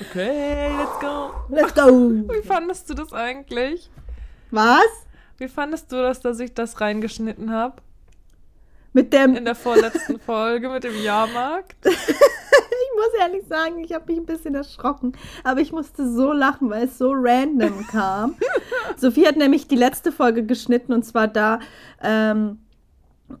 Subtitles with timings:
[0.00, 1.30] Okay, let's go.
[1.48, 1.88] Let's go.
[2.32, 3.90] Wie fandest du das eigentlich?
[4.50, 5.06] Was?
[5.38, 7.82] Wie fandest du das, dass ich das reingeschnitten habe?
[8.92, 9.36] Mit dem.
[9.36, 11.76] In der vorletzten Folge mit dem Jahrmarkt?
[11.84, 11.94] ich
[12.94, 15.16] muss ehrlich sagen, ich habe mich ein bisschen erschrocken.
[15.42, 18.36] Aber ich musste so lachen, weil es so random kam.
[18.96, 21.58] Sophie hat nämlich die letzte Folge geschnitten und zwar da,
[22.02, 22.63] ähm,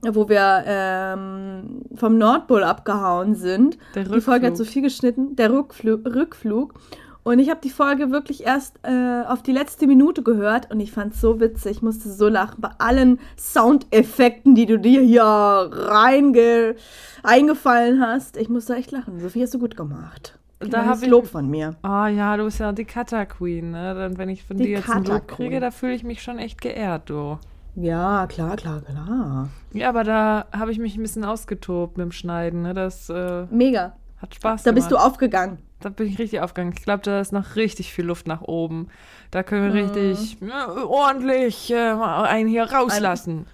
[0.02, 3.78] wo wir ähm, vom Nordpol abgehauen sind.
[3.94, 4.56] Die Folge hat Rückflug.
[4.56, 6.04] Sophie geschnitten, der Rückflug.
[6.06, 6.74] Rückflug.
[7.22, 10.92] Und ich habe die Folge wirklich erst äh, auf die letzte Minute gehört und ich
[10.92, 11.72] fand es so witzig.
[11.78, 16.74] Ich musste so lachen bei allen Soundeffekten, die du dir hier reinge
[17.22, 18.36] eingefallen hast.
[18.36, 19.20] Ich musste echt lachen.
[19.20, 20.38] Sophie hast du gut gemacht.
[20.60, 21.76] Da Kleines hab ich- Lob von mir.
[21.82, 23.94] Ah ja, du bist ja die Cutter Queen, ne?
[23.94, 26.38] Dann, wenn ich von Die dir jetzt ein Lob kriege, da fühle ich mich schon
[26.38, 27.38] echt geehrt, du.
[27.76, 29.48] Ja, klar, klar, klar.
[29.72, 32.72] Ja, aber da habe ich mich ein bisschen ausgetobt mit dem Schneiden, ne?
[32.74, 33.96] Das äh, Mega.
[34.18, 35.06] hat Spaß Da bist du gemacht.
[35.10, 35.58] aufgegangen.
[35.80, 36.72] Da bin ich richtig aufgegangen.
[36.76, 38.88] Ich glaube, da ist noch richtig viel Luft nach oben.
[39.30, 39.90] Da können wir Mhm.
[39.90, 43.46] richtig ja, ordentlich äh, einen hier rauslassen.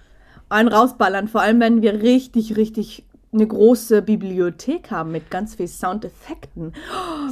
[0.49, 5.67] Einen rausballern, vor allem wenn wir richtig, richtig eine große Bibliothek haben mit ganz viel
[5.67, 6.73] Soundeffekten.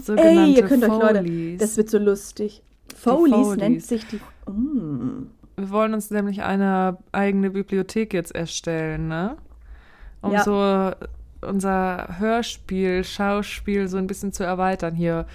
[0.02, 1.60] Sogenannte Ey, ihr könnt euch, Leute, Folies.
[1.60, 2.64] das wird so lustig.
[2.96, 3.58] Follies, Folies.
[3.58, 4.20] nennt sich die.
[4.50, 5.28] Mm.
[5.60, 9.36] Wir wollen uns nämlich eine eigene Bibliothek jetzt erstellen, ne?
[10.22, 10.44] Um Ja.
[10.44, 10.92] so
[11.46, 15.26] unser Hörspiel, Schauspiel so ein bisschen zu erweitern hier.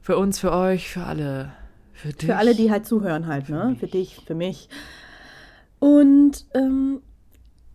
[0.00, 1.52] Für uns, für euch, für alle.
[1.92, 2.26] Für dich.
[2.26, 3.76] Für alle, die halt zuhören halt, ne?
[3.78, 4.68] Für dich, für mich.
[5.80, 7.00] Und ähm,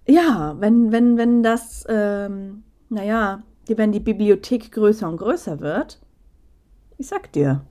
[0.08, 6.00] ja, wenn, wenn, wenn das, ähm, naja, wenn die Bibliothek größer und größer wird,
[6.98, 7.62] ich sag dir,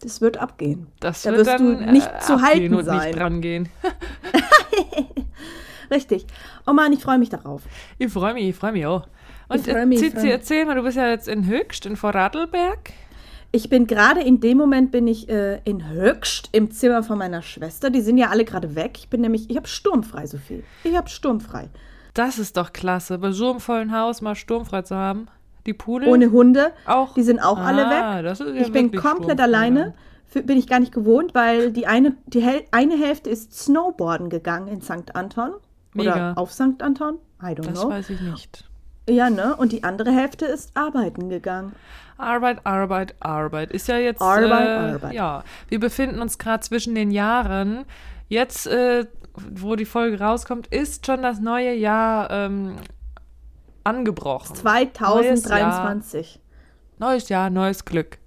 [0.00, 0.88] das wird abgehen.
[1.00, 3.08] das da wird wirst dann, du nicht äh, zu halten und sein.
[3.08, 3.68] nicht dran gehen.
[5.90, 6.26] Richtig.
[6.66, 7.62] Oh Mann, ich freue mich darauf.
[7.98, 9.06] Ich freue mich, ich freue mich auch.
[9.48, 12.92] Und Zizi, erzähl mal, du bist ja jetzt in Höchst, in Vorarlberg.
[13.52, 17.42] Ich bin gerade in dem Moment bin ich äh, in Höchst im Zimmer von meiner
[17.42, 17.90] Schwester.
[17.90, 18.98] Die sind ja alle gerade weg.
[18.98, 20.64] Ich bin nämlich, ich habe sturmfrei, Sophie.
[20.82, 21.70] Ich habe sturmfrei.
[22.12, 25.28] Das ist doch klasse, bei so einem vollen Haus mal sturmfrei zu haben.
[25.66, 26.72] Die Pudel Ohne Hunde.
[26.86, 27.14] auch.
[27.14, 28.24] Die sind auch alle Ah, weg.
[28.24, 29.94] das ist ja ich bin komplett sturmfrei, alleine.
[30.34, 30.42] ja.
[30.42, 34.68] Bin ich gar nicht gewohnt, weil die eine, die Hel eine Hälfte ist Snowboarden gegangen
[34.68, 35.14] in St.
[35.14, 35.52] Anton.
[35.94, 36.12] Mega.
[36.12, 36.80] Oder auf St.
[36.82, 37.18] Anton.
[37.42, 37.88] I don't Das know.
[37.90, 38.64] weiß ich nicht.
[39.08, 39.54] Ja, ne?
[39.56, 41.72] Und die andere Hälfte ist arbeiten gegangen.
[42.18, 43.70] Arbeit, Arbeit, Arbeit.
[43.70, 44.20] Ist ja jetzt.
[44.20, 45.12] Arbeit, äh, Arbeit.
[45.14, 47.84] Ja, wir befinden uns gerade zwischen den Jahren.
[48.28, 49.06] Jetzt, äh,
[49.54, 52.76] wo die Folge rauskommt, ist schon das neue Jahr ähm,
[53.86, 54.54] angebrochen.
[54.56, 56.40] 2023.
[56.98, 58.18] Neues Jahr, neues Glück.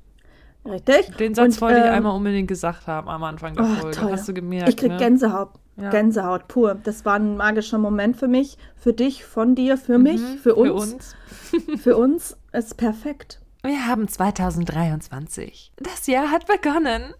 [0.65, 1.15] Richtig?
[1.17, 3.97] Den Satz Und, wollte ich ähm, einmal unbedingt gesagt haben am Anfang der Oh, Folge.
[3.97, 4.11] toll.
[4.11, 4.69] Hast du gemerkt?
[4.69, 4.97] Ich krieg ne?
[4.97, 5.49] Gänsehaut.
[5.77, 5.89] Ja.
[5.89, 6.75] Gänsehaut pur.
[6.75, 10.53] Das war ein magischer Moment für mich, für dich, von dir, für mich, Mhm, für
[10.53, 10.93] Für uns.
[10.93, 11.15] uns.
[11.83, 13.39] Für uns ist perfekt.
[13.63, 15.71] Wir haben 2023.
[15.77, 17.13] Das Jahr hat begonnen.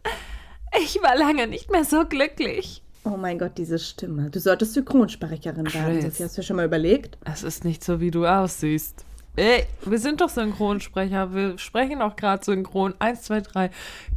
[0.83, 2.83] Ich war lange nicht mehr so glücklich.
[3.05, 4.29] Oh mein Gott, diese Stimme.
[4.29, 6.01] Du solltest Synchronsprecherin werden.
[6.01, 7.17] Sophie, hast du schon mal überlegt?
[7.25, 9.05] Es ist nicht so, wie du aussiehst.
[9.35, 11.33] Ey, wir sind doch Synchronsprecher.
[11.33, 12.93] Wir sprechen auch gerade synchron.
[12.99, 13.69] Eins, zwei, drei.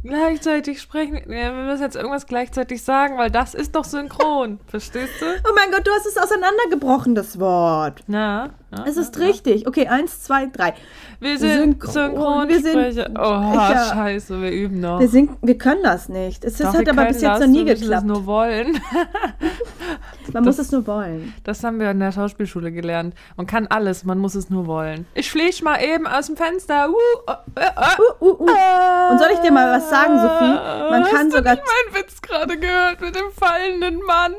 [0.03, 1.21] Gleichzeitig sprechen.
[1.27, 4.59] Wir müssen jetzt irgendwas gleichzeitig sagen, weil das ist doch synchron.
[4.67, 5.25] Verstehst du?
[5.49, 8.01] Oh mein Gott, du hast es auseinandergebrochen, das Wort.
[8.07, 8.49] Na?
[8.69, 9.65] na Es ist na, richtig.
[9.65, 10.73] Okay, eins, zwei, drei.
[11.21, 12.49] Wir sind Synchron.
[12.49, 13.09] Wir sind- Synchronsprecher.
[13.15, 13.85] Oh, Ich, ja.
[13.93, 14.99] scheiße, wir üben noch.
[14.99, 16.43] Wir, sind, wir können das nicht.
[16.43, 18.01] Es Doch, das wir hat aber bis jetzt das, noch nie wir geklappt.
[18.03, 18.81] Es nur wollen.
[20.33, 21.33] Man muss es nur wollen.
[21.43, 23.13] Das haben wir in der Schauspielschule gelernt.
[23.37, 25.05] Man kann alles, man muss es nur wollen.
[25.13, 26.89] Ich fliege mal eben aus dem Fenster.
[26.89, 27.63] Uh, uh, uh,
[28.19, 29.11] Uh, uh, uh.
[29.11, 30.89] Und soll ich dir mal was sagen, Sophie?
[30.91, 31.55] Man Hast kann du sogar.
[31.55, 34.33] nicht meinen Witz gerade gehört mit dem fallenden Mann?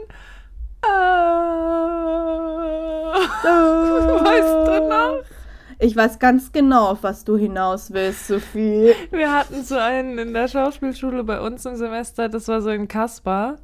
[0.83, 3.15] Ah.
[4.25, 5.23] Weißt du noch?
[5.79, 8.95] Ich weiß ganz genau, auf was du hinaus willst, Sophie.
[9.11, 12.89] Wir hatten so einen in der Schauspielschule bei uns im Semester, das war so ein
[12.89, 13.57] Kasper.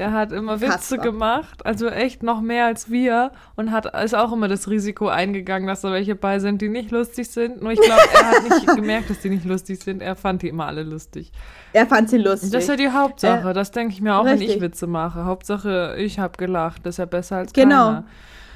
[0.00, 0.96] Der hat immer Witze Kasper.
[0.96, 5.68] gemacht, also echt noch mehr als wir und hat ist auch immer das Risiko eingegangen,
[5.68, 7.60] dass da welche bei sind, die nicht lustig sind.
[7.60, 10.00] Nur ich glaube, er hat nicht gemerkt, dass die nicht lustig sind.
[10.00, 11.32] Er fand die immer alle lustig.
[11.74, 12.50] Er fand sie lustig.
[12.50, 13.52] Das ist ja die Hauptsache.
[13.52, 14.62] das denke ich mir auch, wenn ich richtig.
[14.62, 15.26] Witze mache.
[15.26, 16.86] Hauptsache, ich habe gelacht.
[16.86, 17.84] Das ist ja besser als Genau.
[17.88, 18.04] keiner.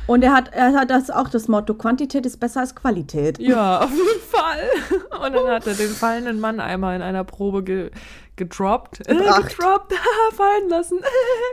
[0.06, 3.38] Und er hat, er hat das auch das Motto, Quantität ist besser als Qualität.
[3.38, 5.20] Ja, auf jeden Fall.
[5.26, 7.90] Und dann hat er den fallenden Mann einmal in einer Probe ge
[8.36, 9.00] gedroppt.
[9.06, 9.48] Gebracht.
[9.54, 9.94] gedroppt,
[10.34, 11.04] fallen lassen.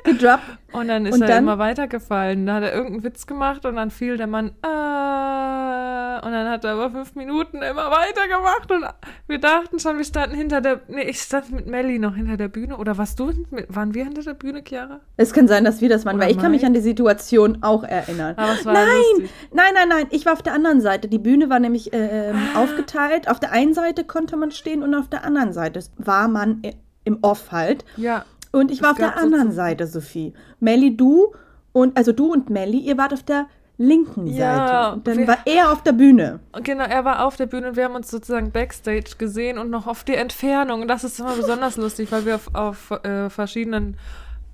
[0.04, 0.44] Gedroppt.
[0.74, 2.46] Und dann ist Und er dann- immer weitergefallen.
[2.46, 6.64] Da hat er irgendeinen Witz gemacht und dann fiel der Mann, äh, und dann hat
[6.64, 8.86] er aber fünf Minuten immer weitergemacht und
[9.28, 12.48] wir dachten schon, wir standen hinter der, nee, ich stand mit Melly noch hinter der
[12.48, 13.32] Bühne oder warst du,
[13.70, 15.00] waren wir hinter der Bühne, Chiara?
[15.18, 16.68] Es kann sein, dass wir das waren, Oder weil ich kann mich Mike?
[16.68, 18.36] an die Situation auch erinnern.
[18.38, 19.30] Nein, lustig.
[19.52, 21.08] nein, nein, nein, ich war auf der anderen Seite.
[21.08, 22.60] Die Bühne war nämlich äh, ähm, Ah.
[22.62, 23.30] aufgeteilt.
[23.30, 26.76] Auf der einen Seite konnte man stehen und auf der anderen Seite war man i-
[27.04, 27.84] im Off halt.
[27.98, 30.34] Ja, Und ich war Es auf der so anderen zu- Seite, Sophie.
[30.60, 31.34] Melly, du
[31.74, 34.94] und also du und Melly, ihr wart auf der linken Ja, Seite.
[34.96, 36.40] Und dann wir- war er auf der Bühne.
[36.52, 39.70] Und Genau, er war auf der Bühne und wir haben uns sozusagen backstage gesehen und
[39.70, 40.82] noch auf die Entfernung.
[40.82, 43.98] Und das ist immer besonders lustig, weil wir auf, auf äh, verschiedenen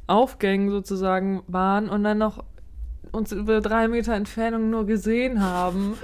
[0.05, 2.43] Aufgängen sozusagen waren und dann noch
[3.11, 5.97] uns über drei Meter Entfernung nur gesehen haben.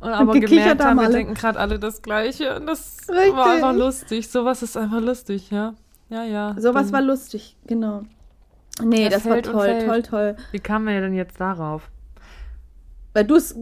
[0.00, 2.56] Und aber gekichert gemerkt haben haben, wir denken gerade alle das Gleiche.
[2.56, 3.34] Und das Richtig.
[3.36, 4.28] war einfach lustig.
[4.30, 5.74] Sowas ist einfach lustig, ja.
[6.10, 6.54] Ja, ja.
[6.58, 8.02] Sowas war lustig, genau.
[8.82, 10.36] Nee, Er das war toll, toll, toll.
[10.52, 11.90] Wie kamen wir denn jetzt darauf?
[13.12, 13.58] Weil du es äh,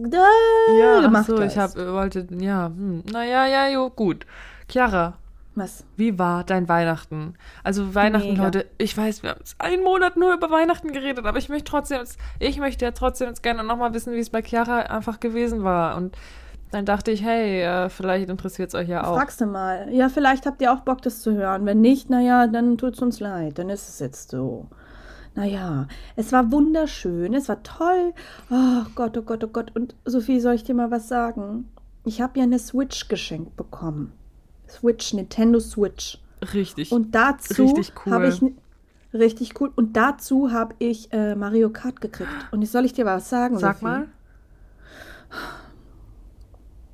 [0.79, 1.51] Ja, ach gemacht so, hast.
[1.53, 4.25] ich hab, äh, wollte, ja, hm, naja, ja, jo, gut.
[4.71, 5.15] Chiara,
[5.55, 5.83] Was?
[5.97, 7.33] Wie war dein Weihnachten?
[7.63, 8.43] Also Weihnachten, Mega.
[8.45, 11.69] Leute, ich weiß, wir haben jetzt einen Monat nur über Weihnachten geredet, aber ich möchte
[11.69, 15.19] trotzdem, jetzt, ich möchte ja trotzdem jetzt gerne nochmal wissen, wie es bei Chiara einfach
[15.19, 15.97] gewesen war.
[15.97, 16.15] Und
[16.71, 19.15] dann dachte ich, hey, äh, vielleicht interessiert es euch ja auch.
[19.15, 19.91] Fragst du mal.
[19.91, 21.65] Ja, vielleicht habt ihr auch Bock, das zu hören.
[21.65, 23.57] Wenn nicht, naja, dann tut's uns leid.
[23.57, 24.67] Dann ist es jetzt so.
[25.35, 28.13] Naja, es war wunderschön, es war toll.
[28.49, 29.71] Oh Gott, oh Gott, oh Gott.
[29.75, 31.69] Und Sophie, soll ich dir mal was sagen?
[32.05, 34.11] Ich habe ja eine Switch geschenkt bekommen.
[34.67, 36.19] Switch, Nintendo Switch.
[36.53, 36.91] Richtig.
[36.91, 38.13] Und dazu Richtig cool.
[38.13, 38.41] habe ich
[39.13, 39.71] richtig cool.
[39.75, 42.29] Und dazu habe ich äh, Mario Kart gekriegt.
[42.51, 43.57] Und jetzt soll ich dir was sagen?
[43.57, 43.85] Sag Sophie?
[43.85, 44.07] mal.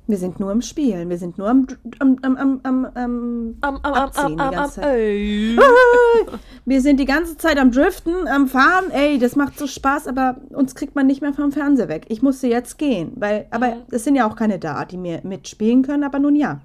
[0.08, 1.08] Wir sind nur im Spielen.
[1.10, 1.66] Wir sind nur am
[1.98, 4.84] am am am, am, am Am, am, am, abziehen am, die am, am, ganze Zeit.
[4.94, 5.56] ey.
[6.64, 8.90] Wir sind die ganze Zeit am Driften, am Fahren.
[8.92, 12.06] Ey, das macht so Spaß, aber uns kriegt man nicht mehr vom Fernseher weg.
[12.08, 13.82] Ich musste jetzt gehen, weil, aber Mhm.
[13.90, 16.04] es sind ja auch keine da, die mir mitspielen können.
[16.04, 16.60] Aber nun ja,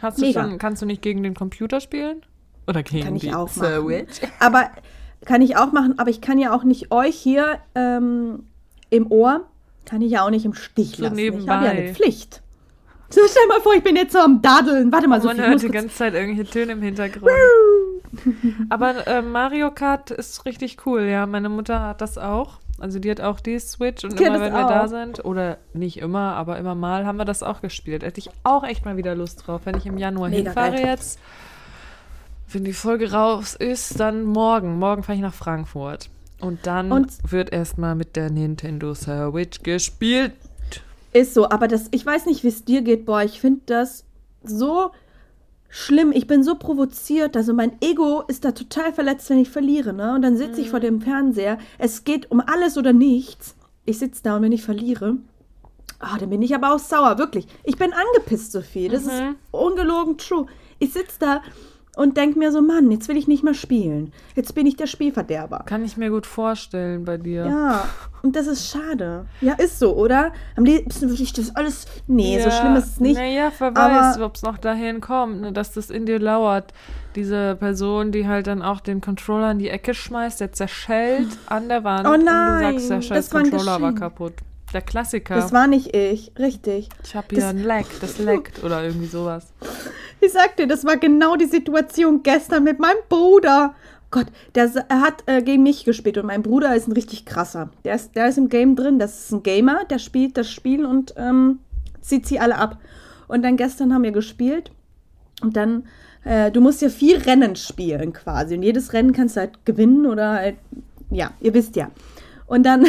[0.00, 0.42] Hast du Mega.
[0.42, 2.22] schon, kannst du nicht gegen den Computer spielen?
[2.66, 3.82] Oder gegen kann ich auch machen.
[3.84, 4.20] Switch?
[4.40, 4.68] Aber
[5.24, 8.44] kann ich auch machen, aber ich kann ja auch nicht euch hier ähm,
[8.90, 9.42] im Ohr,
[9.84, 11.16] kann ich ja auch nicht im Stich So lassen.
[11.18, 11.70] Ich habe ja nebenbei.
[11.70, 12.41] eine Pflicht.
[13.12, 14.90] So, stell mal vor, ich bin jetzt so am Daddeln.
[14.90, 17.30] Warte mal, so Man hört die ganze Zeit irgendwelche Töne im Hintergrund.
[18.68, 21.26] Aber äh, Mario Kart ist richtig cool, ja.
[21.26, 22.58] Meine Mutter hat das auch.
[22.78, 24.88] Also die hat auch die Switch und Die immer wenn wir da auch.
[24.88, 28.02] sind, oder nicht immer, aber immer mal, haben wir das auch gespielt.
[28.02, 30.86] Hätte ich auch echt mal wieder Lust drauf, wenn ich im Januar Mega hinfahre geil.
[30.86, 31.18] jetzt.
[32.50, 34.78] Wenn die Folge raus ist, dann morgen.
[34.78, 36.10] Morgen fahre ich nach Frankfurt.
[36.40, 40.32] Und dann Und- wird erstmal mit der Nintendo Switch gespielt.
[41.12, 44.04] Ist so, aber das, ich weiß nicht, wie es dir geht, boah, ich finde das
[44.42, 44.90] so
[45.68, 46.12] schlimm.
[46.12, 50.14] Ich bin so provoziert, also mein Ego ist da total verletzt, wenn ich verliere, ne?
[50.14, 51.58] Und dann sitze ich vor dem Fernseher.
[51.78, 53.56] Es geht um alles oder nichts.
[53.84, 55.16] Ich sitze da und wenn ich verliere,
[55.98, 57.46] ah, dann bin ich aber auch sauer, wirklich.
[57.64, 58.88] Ich bin angepisst, Sophie.
[58.88, 60.46] Das ist ungelogen true.
[60.78, 61.42] Ich sitze da
[61.94, 64.12] und denke mir so, Mann, jetzt will ich nicht mehr spielen.
[64.34, 65.64] Jetzt bin ich der Spielverderber.
[65.66, 67.46] Kann ich mir gut vorstellen bei dir.
[67.46, 67.84] Ja,
[68.22, 69.26] und das ist schade.
[69.42, 70.32] Ja, ist so, oder?
[70.56, 71.86] Am liebsten würde ich das alles.
[72.06, 73.18] Nee, so Ja, schlimm ist es nicht.
[73.18, 76.72] Naja, wer weiß, ob es noch dahin kommt, ne, dass das in dir lauert.
[77.14, 81.68] Diese Person, die halt dann auch den Controller in die Ecke schmeißt, der zerschellt an
[81.68, 84.34] der Wand Oh und nein, du sagst, der scheiß war Controller war kaputt.
[84.72, 85.34] Der Klassiker.
[85.34, 86.88] Das war nicht ich, richtig.
[87.04, 89.52] ich habe hier das- ein Leck, das leckt oder irgendwie sowas.
[90.20, 93.74] Ich sag dir, das war genau die Situation gestern mit meinem Bruder.
[94.10, 97.70] Gott, der er hat äh, gegen mich gespielt und mein Bruder ist ein richtig krasser.
[97.84, 100.84] Der ist, der ist im Game drin, das ist ein Gamer, der spielt das Spiel
[100.84, 101.60] und ähm,
[102.02, 102.78] zieht sie alle ab.
[103.26, 104.70] Und dann gestern haben wir gespielt
[105.40, 105.84] und dann,
[106.24, 108.54] äh, du musst ja vier Rennen spielen quasi.
[108.54, 110.56] Und jedes Rennen kannst du halt gewinnen oder halt,
[111.10, 111.90] ja, ihr wisst ja.
[112.46, 112.86] Und dann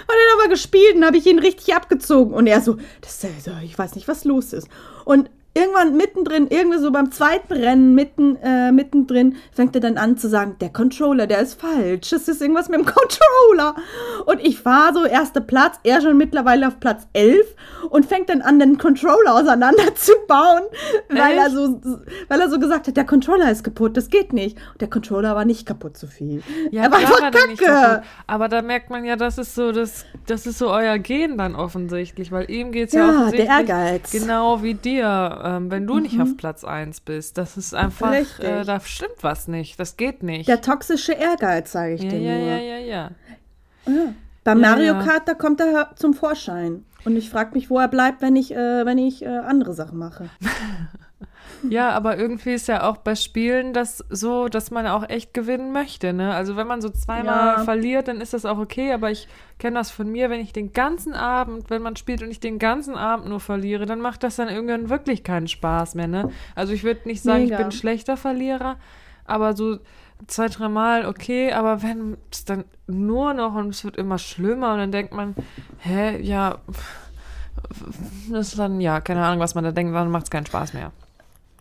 [0.00, 2.34] Und dann haben wir gespielt und habe ich ihn richtig abgezogen.
[2.34, 3.24] Und er so, das,
[3.64, 4.68] ich weiß nicht, was los ist.
[5.04, 10.16] Und irgendwann mittendrin, irgendwie so beim zweiten Rennen, mitten, äh, mittendrin, fängt er dann an
[10.18, 12.12] zu sagen, der Controller, der ist falsch.
[12.12, 13.74] Es ist irgendwas mit dem Controller.
[14.26, 17.54] Und ich war so erster Platz, er schon mittlerweile auf Platz 11
[17.90, 20.62] und fängt dann an, den Controller auseinanderzubauen,
[21.08, 21.80] weil er, so,
[22.28, 24.58] weil er so gesagt hat, der Controller ist kaputt, das geht nicht.
[24.72, 26.42] Und der Controller war nicht kaputt, Sophie.
[26.70, 28.02] Ja, er war einfach der kacke.
[28.26, 31.54] Aber da merkt man ja, das ist so, das, das ist so euer Gen dann
[31.54, 34.10] offensichtlich, weil ihm geht es ja, Ja, der offensichtlich Ehrgeiz.
[34.10, 35.04] genau wie dir,
[35.46, 37.38] ähm, wenn du nicht auf Platz 1 bist.
[37.38, 39.78] Das ist einfach, äh, da stimmt was nicht.
[39.78, 40.48] Das geht nicht.
[40.48, 42.48] Der toxische Ehrgeiz, sage ich ja, dir ja, nur.
[42.48, 43.10] ja, ja, ja.
[44.44, 45.02] Beim Ja, Mario ja.
[45.02, 46.84] Kart, da kommt er zum Vorschein.
[47.04, 49.98] Und ich frage mich, wo er bleibt, wenn ich, äh, wenn ich äh, andere Sachen
[49.98, 50.28] mache.
[51.68, 55.72] Ja, aber irgendwie ist ja auch bei Spielen das so, dass man auch echt gewinnen
[55.72, 56.34] möchte, ne?
[56.34, 57.58] Also wenn man so zweimal Ja.
[57.58, 59.26] verliert, dann ist das auch okay, aber ich
[59.58, 62.58] kenne das von mir, wenn ich den ganzen Abend, wenn man spielt und ich den
[62.58, 66.30] ganzen Abend nur verliere, dann macht das dann irgendwann wirklich keinen Spaß mehr, ne?
[66.54, 67.54] Also ich würde nicht sagen, Mega.
[67.54, 68.76] ich bin ein schlechter Verlierer,
[69.24, 69.78] aber so
[70.28, 74.78] zwei, dreimal okay, aber wenn es dann nur noch und es wird immer schlimmer und
[74.78, 75.34] dann denkt man,
[75.80, 76.58] hä, ja,
[78.30, 80.72] das ist dann, ja, keine Ahnung, was man da denkt, dann macht es keinen Spaß
[80.74, 80.92] mehr.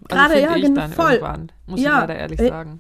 [0.10, 1.14] Gerade, finde ja, ich dann voll.
[1.14, 2.80] irgendwann, muss Ja, ich leider ehrlich äh, sagen.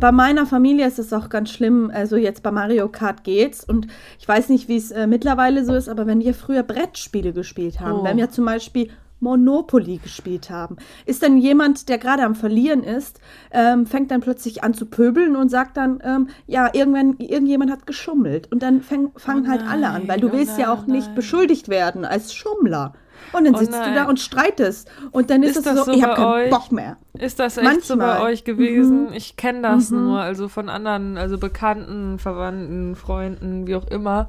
[0.00, 1.90] Bei meiner Familie ist es auch ganz schlimm.
[1.92, 3.64] Also jetzt bei Mario Kart geht's.
[3.64, 3.88] Und
[4.20, 7.80] ich weiß nicht, wie es äh, mittlerweile so ist, aber wenn wir früher Brettspiele gespielt
[7.80, 8.04] haben, Oh.
[8.04, 8.90] wenn wir zum Beispiel
[9.20, 14.62] Monopoly gespielt haben, ist dann jemand, der gerade am Verlieren ist, ähm, fängt dann plötzlich
[14.62, 18.50] an zu pöbeln und sagt dann, ähm, ja, irgendwann, irgendjemand hat geschummelt.
[18.52, 20.86] Und dann fäng, fangen Oh halt alle an, weil du nein, oh willst ja auch
[20.86, 21.14] nein, nicht nein.
[21.16, 22.94] beschuldigt werden als Schummler.
[23.32, 24.90] Und dann Oh sitzt du da und streitest.
[25.10, 26.50] Und dann ist, Ist es das so, so ich habe keinen?
[26.50, 26.96] Bock mehr.
[27.18, 28.30] Ist das echt so bei manchmal.
[28.32, 29.06] euch gewesen?
[29.06, 29.12] Mhm.
[29.12, 30.04] Ich kenne das Mhm.
[30.04, 34.28] nur, also von anderen, also Bekannten, Verwandten, Freunden, wie auch immer,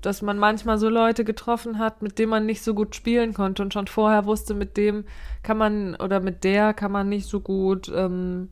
[0.00, 3.62] dass man manchmal so Leute getroffen hat, mit denen man nicht so gut spielen konnte
[3.62, 5.04] und schon vorher wusste, mit dem
[5.42, 8.50] kann man oder mit der kann man nicht so gut ähm,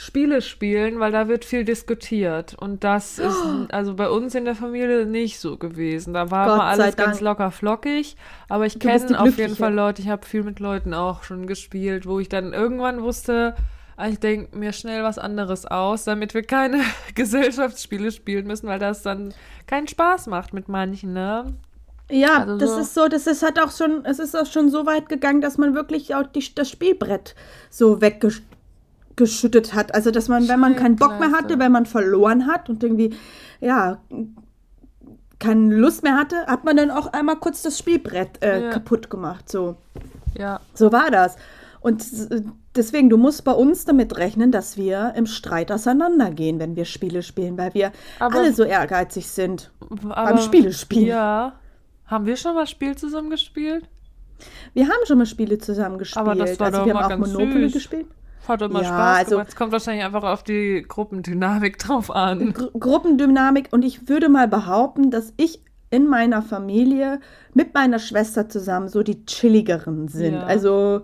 [0.00, 2.54] Spiele spielen, weil da wird viel diskutiert.
[2.54, 3.36] Und das ist
[3.70, 6.14] also bei uns in der Familie nicht so gewesen.
[6.14, 8.16] Da war Gott immer alles ganz locker flockig.
[8.48, 9.56] Aber ich kenne auf jeden.
[9.56, 13.56] Fall Leute, ich habe viel mit Leuten auch schon gespielt, wo ich dann irgendwann wusste,
[13.96, 16.80] ah, ich denke mir schnell was anderes aus, damit wir keine
[17.16, 19.34] Gesellschaftsspiele spielen müssen, weil das dann
[19.66, 21.54] keinen Spaß macht mit manchen, ne?
[22.10, 24.70] Ja, Also das so- ist so, das ist halt auch schon, es ist auch schon
[24.70, 27.34] so weit gegangen, dass man wirklich auch die, das Spielbrett
[27.68, 28.00] so
[29.18, 29.94] weggeschüttet hat.
[29.94, 33.14] Also, dass man, wenn man keinen Bock mehr hatte, wenn man verloren hat und irgendwie,
[33.60, 33.98] ja,
[35.38, 38.70] keine Lust mehr hatte, hat man dann auch einmal kurz das Spielbrett äh, Ja.
[38.70, 39.48] kaputt gemacht.
[39.48, 39.76] So.
[40.36, 40.60] Ja.
[40.74, 41.36] So war das.
[41.80, 42.04] Und
[42.74, 47.22] deswegen, du musst bei uns damit rechnen, dass wir im Streit auseinandergehen, wenn wir Spiele
[47.22, 49.70] spielen, weil wir Aber- alle so ehrgeizig sind.
[50.08, 51.06] Aber, Spiele spielen.
[51.06, 51.52] Ja.
[52.06, 53.84] Haben wir schon mal Spiel zusammen gespielt?
[54.72, 56.26] Wir haben schon mal Spiele zusammen gespielt.
[56.26, 57.72] Aber das war also doch wir mal haben auch ganz Monopoly süß.
[57.74, 58.06] gespielt.
[58.46, 59.48] Hat immer Ja, Spaß also- gemacht.
[59.48, 62.52] Es kommt wahrscheinlich einfach auf die Gruppendynamik drauf an.
[62.52, 67.20] Gru Gruppendynamik und ich würde mal behaupten, dass ich in meiner Familie
[67.54, 70.34] mit meiner Schwester zusammen so die chilligeren sind.
[70.34, 70.42] Ja.
[70.44, 71.02] Also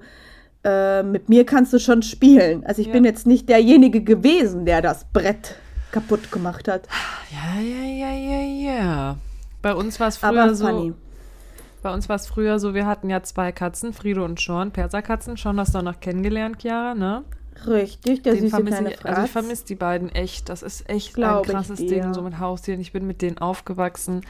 [0.62, 2.64] äh, mit mir kannst du schon spielen.
[2.64, 2.92] Also ich Ja.
[2.94, 5.56] bin jetzt nicht derjenige gewesen, der das Brett
[5.90, 6.88] kaputt gemacht hat.
[7.30, 9.16] Ja, ja, ja, ja, ja.
[9.62, 10.66] Bei uns war es früher Aber so.
[10.66, 10.92] funny.
[11.84, 15.36] Bei uns war es früher so, wir hatten ja zwei Katzen, Friede und Sean, Perserkatzen.
[15.36, 17.24] Sean hast du auch noch kennengelernt, Chiara, ne?
[17.66, 20.48] Richtig, der Den süße kleine ich, also ich vermisse die beiden echt.
[20.48, 21.80] Das ist echt Glaub ein krasses.
[21.80, 22.80] Ding, so mit Haustieren.
[22.80, 24.22] Ich bin mit denen aufgewachsen.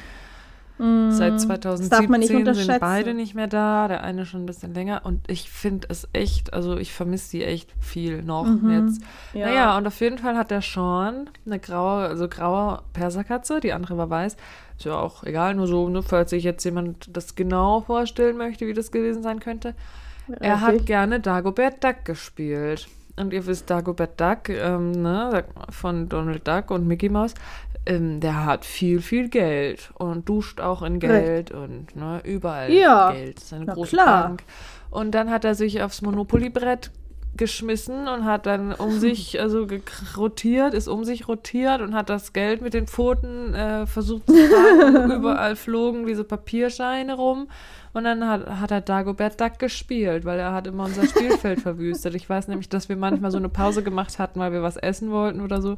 [0.78, 4.42] Mm, Seit das 2017 darf man nicht sind beide nicht mehr da, der eine schon
[4.42, 5.02] ein bisschen länger.
[5.04, 8.70] Und ich finde es echt, also ich vermisse die echt viel noch Mhm.
[8.70, 9.02] jetzt.
[9.34, 9.46] Ja.
[9.46, 13.96] Naja, und auf jeden Fall hat der Sean eine graue, also graue Perserkatze, die andere
[13.96, 14.36] war weiß.
[14.76, 18.66] Ist ja auch egal, nur so, ne, falls sich jetzt jemand das genau vorstellen möchte,
[18.66, 19.74] wie das gewesen sein könnte.
[20.40, 22.88] Er hat gerne Dagobert Duck gespielt.
[23.16, 27.34] Und ihr wisst, Dagobert Duck, ähm, ne, von Donald Duck und Mickey Mouse,
[27.86, 33.12] ähm, der hat viel, viel Geld und duscht auch in Geld und ne, überall Ja,
[33.12, 33.36] Geld.
[33.36, 34.22] Das ist eine na große klar.
[34.28, 34.42] Bank.
[34.90, 36.90] Und dann hat er sich aufs Monopoly-Brett
[37.36, 39.66] geschmissen und hat dann um sich, also
[40.16, 44.34] rotiert, ist um sich rotiert und hat das Geld mit den Pfoten äh, versucht zu
[44.34, 45.10] fangen.
[45.18, 47.48] Überall flogen diese Papierscheine rum.
[47.92, 52.14] Und dann hat, hat er Dagobert Duck gespielt, weil er hat immer unser Spielfeld verwüstet.
[52.14, 55.10] Ich weiß nämlich, dass wir manchmal so eine Pause gemacht hatten, weil wir was essen
[55.10, 55.76] wollten oder so.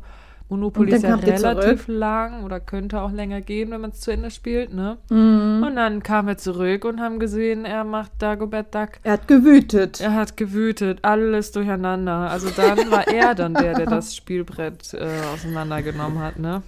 [0.48, 4.30] Monopoly ist ja relativ lang oder könnte auch länger gehen, wenn man es zu Ende
[4.30, 4.96] spielt, ne?
[5.10, 5.64] Mhm.
[5.66, 8.90] Und dann kamen wir zurück und haben gesehen, er macht Dagobert Duck.
[9.02, 10.00] Er hat gewütet.
[10.00, 12.30] Er hat gewütet, alles durcheinander.
[12.30, 16.62] Also dann war er dann der, der das Spielbrett äh, auseinandergenommen hat, ne?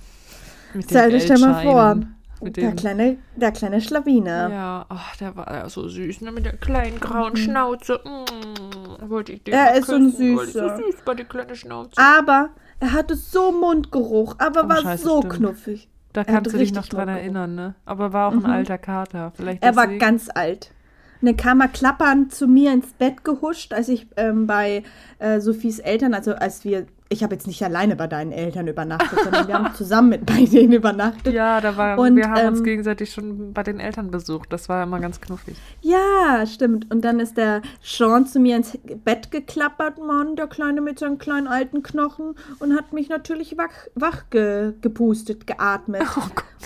[0.74, 2.00] Mit Stell dir stell mal vor,
[2.40, 4.50] der kleine, der kleine Schlawiner.
[4.50, 6.32] ja, ach, der war ja so süß, ne?
[6.32, 8.00] Mit der kleinen grauen Schnauze.
[8.04, 10.76] Mm, wollte ich den Er ist so ein küssen, weil die Süßer.
[10.76, 11.92] So süß war die kleine Schnauze.
[11.96, 15.34] Aber er hatte so Mundgeruch, aber Oh, war scheiße, so stimmt.
[15.34, 15.88] knuffig.
[16.12, 17.22] da kannst du dich noch dran Mundgeruch.
[17.22, 17.74] erinnern, ne?
[17.84, 19.32] Aber war auch ein alter Kater.
[19.34, 20.00] Vielleicht Er war deswegen.
[20.00, 20.72] ganz alt.
[21.20, 24.84] Und dann kam er klappernd zu mir ins Bett gehuscht, als ich ähm, bei
[25.18, 29.18] äh, Sophies Eltern, also als wir, ich habe jetzt nicht alleine bei deinen Eltern übernachtet,
[29.22, 31.32] sondern wir haben zusammen mit bei denen übernachtet.
[31.32, 34.52] Ja, da war, Und, wir haben uns ähm, gegenseitig schon bei den Eltern besucht.
[34.52, 35.56] Das war immer ganz knuffig.
[35.80, 36.90] Ja, stimmt.
[36.92, 41.18] Und dann ist der Sean zu mir ins Bett geklappert, Mann, der Kleine mit seinen
[41.18, 46.02] kleinen alten Knochen und hat mich natürlich wach, wach ge, gepustet, geatmet.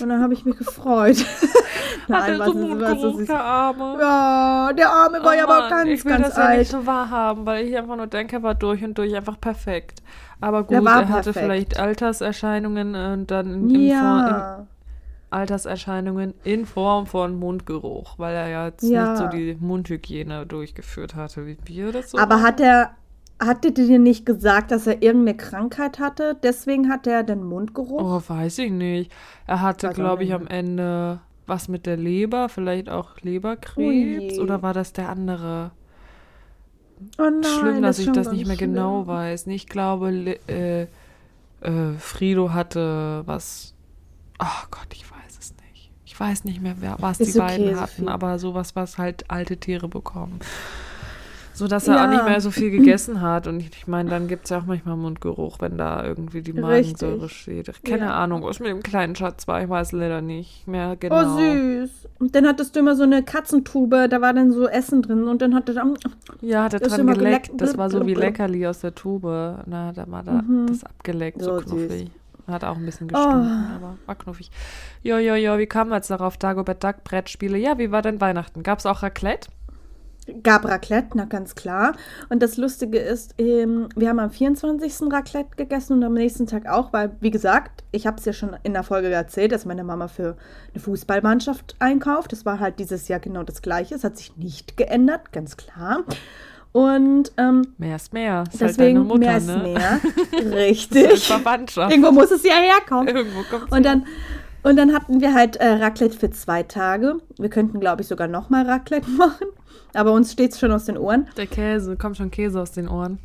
[0.00, 1.16] Und dann habe ich mich gefreut.
[2.10, 3.96] Hat er so Mundgeruch, der Arme.
[4.00, 6.66] Ja, der Arme war Oh ja aber ganz, ich will ganz das ja nicht alt.
[6.68, 10.02] so wahrhaben, weil ich einfach nur denke, er war durch und durch einfach perfekt.
[10.40, 11.34] Aber gut, er hatte perfekt.
[11.38, 14.66] vielleicht Alterserscheinungen und dann in, Ja,
[15.30, 19.04] Alterserscheinungen in Form von Mundgeruch, weil er ja jetzt Ja.
[19.04, 22.18] nicht so die Mundhygiene durchgeführt hatte, wie wir das so.
[22.18, 22.90] aber hat er,
[23.46, 26.36] hatte dir nicht gesagt, dass er irgendeine Krankheit hatte?
[26.42, 28.00] Deswegen hat er den Mundgeruch?
[28.00, 29.12] Oh, weiß ich nicht.
[29.46, 34.40] Er hatte, glaube ich, am Ende was mit der Leber, vielleicht auch Leberkrebs Ui.
[34.40, 35.72] oder war das der andere?
[37.18, 38.74] Oh nein, Schlimm, dass ist ich das nicht mehr schlimm.
[38.74, 39.46] genau weiß.
[39.48, 40.10] Ich glaube,
[40.46, 40.82] äh,
[41.60, 43.74] äh, Frido hatte was.
[44.38, 45.90] Ach Gott, ich weiß es nicht.
[46.04, 47.80] Ich weiß nicht mehr, wer, was Ist die okay, beiden Sophie.
[47.80, 50.38] hatten, aber sowas, was halt alte Tiere bekommen.
[51.62, 52.04] So dass er Ja.
[52.06, 53.46] auch nicht mehr so viel gegessen hat.
[53.46, 56.50] Und ich, ich meine, dann gibt es ja auch manchmal Mundgeruch, wenn da irgendwie die
[56.50, 56.60] Richtig.
[57.00, 57.84] Magensäure steht.
[57.84, 58.14] Keine Ja.
[58.14, 61.36] Ahnung, was mit dem kleinen Schatz war, ich weiß leider nicht mehr genau.
[61.36, 62.08] Oh, süß.
[62.18, 65.40] Und dann hattest du immer so eine Katzentube, da war dann so Essen drin und
[65.40, 65.94] dann hat er dann,
[66.40, 67.18] Ja, hat er dran geleckt.
[67.50, 67.60] geleckt.
[67.60, 68.14] Das war so wie.
[68.14, 69.22] Leckerli aus der Tube.
[69.66, 70.66] Na, er mal da Mhm.
[70.66, 71.68] das abgeleckt, so, So süß.
[71.88, 72.10] knuffig.
[72.48, 73.14] Hat auch ein bisschen Oh.
[73.14, 74.50] gestunken, aber war knuffig.
[75.04, 76.36] Jo, jo, jo, wie kam wir jetzt darauf?
[76.38, 77.56] Dagobert Duck, Brettspiele.
[77.56, 78.64] Ja, wie war denn Weihnachten?
[78.64, 79.48] Gab es auch Raclette?
[80.42, 81.94] Gab Raclette, na ganz klar.
[82.28, 85.12] Und das Lustige ist, ähm, wir haben am 24.
[85.12, 88.56] Raclette gegessen und am nächsten Tag auch, weil, wie gesagt, ich habe es ja schon
[88.62, 90.36] in der Folge erzählt, dass meine Mama für
[90.72, 92.32] eine Fußballmannschaft einkauft.
[92.32, 93.94] Das war halt dieses Jahr genau das Gleiche.
[93.94, 96.04] Es hat sich nicht geändert, ganz klar.
[96.72, 98.44] Und ähm, Mehr ist mehr.
[98.50, 99.56] Ist halt deswegen deine Mutter, mehr ist ne?
[99.58, 100.00] mehr.
[100.56, 101.26] Richtig.
[101.26, 101.92] Verwandtschaft.
[101.92, 103.14] Irgendwo muss es ja herkommen.
[103.14, 104.06] Irgendwo kommt Und dann,
[104.62, 107.16] und dann hatten wir halt äh, Raclette für zwei Tage.
[107.38, 109.46] Wir könnten, glaube ich, sogar nochmal Raclette machen.
[109.94, 111.28] Aber uns steht es schon aus den Ohren.
[111.36, 113.18] der Käse, kommt schon Käse aus den Ohren.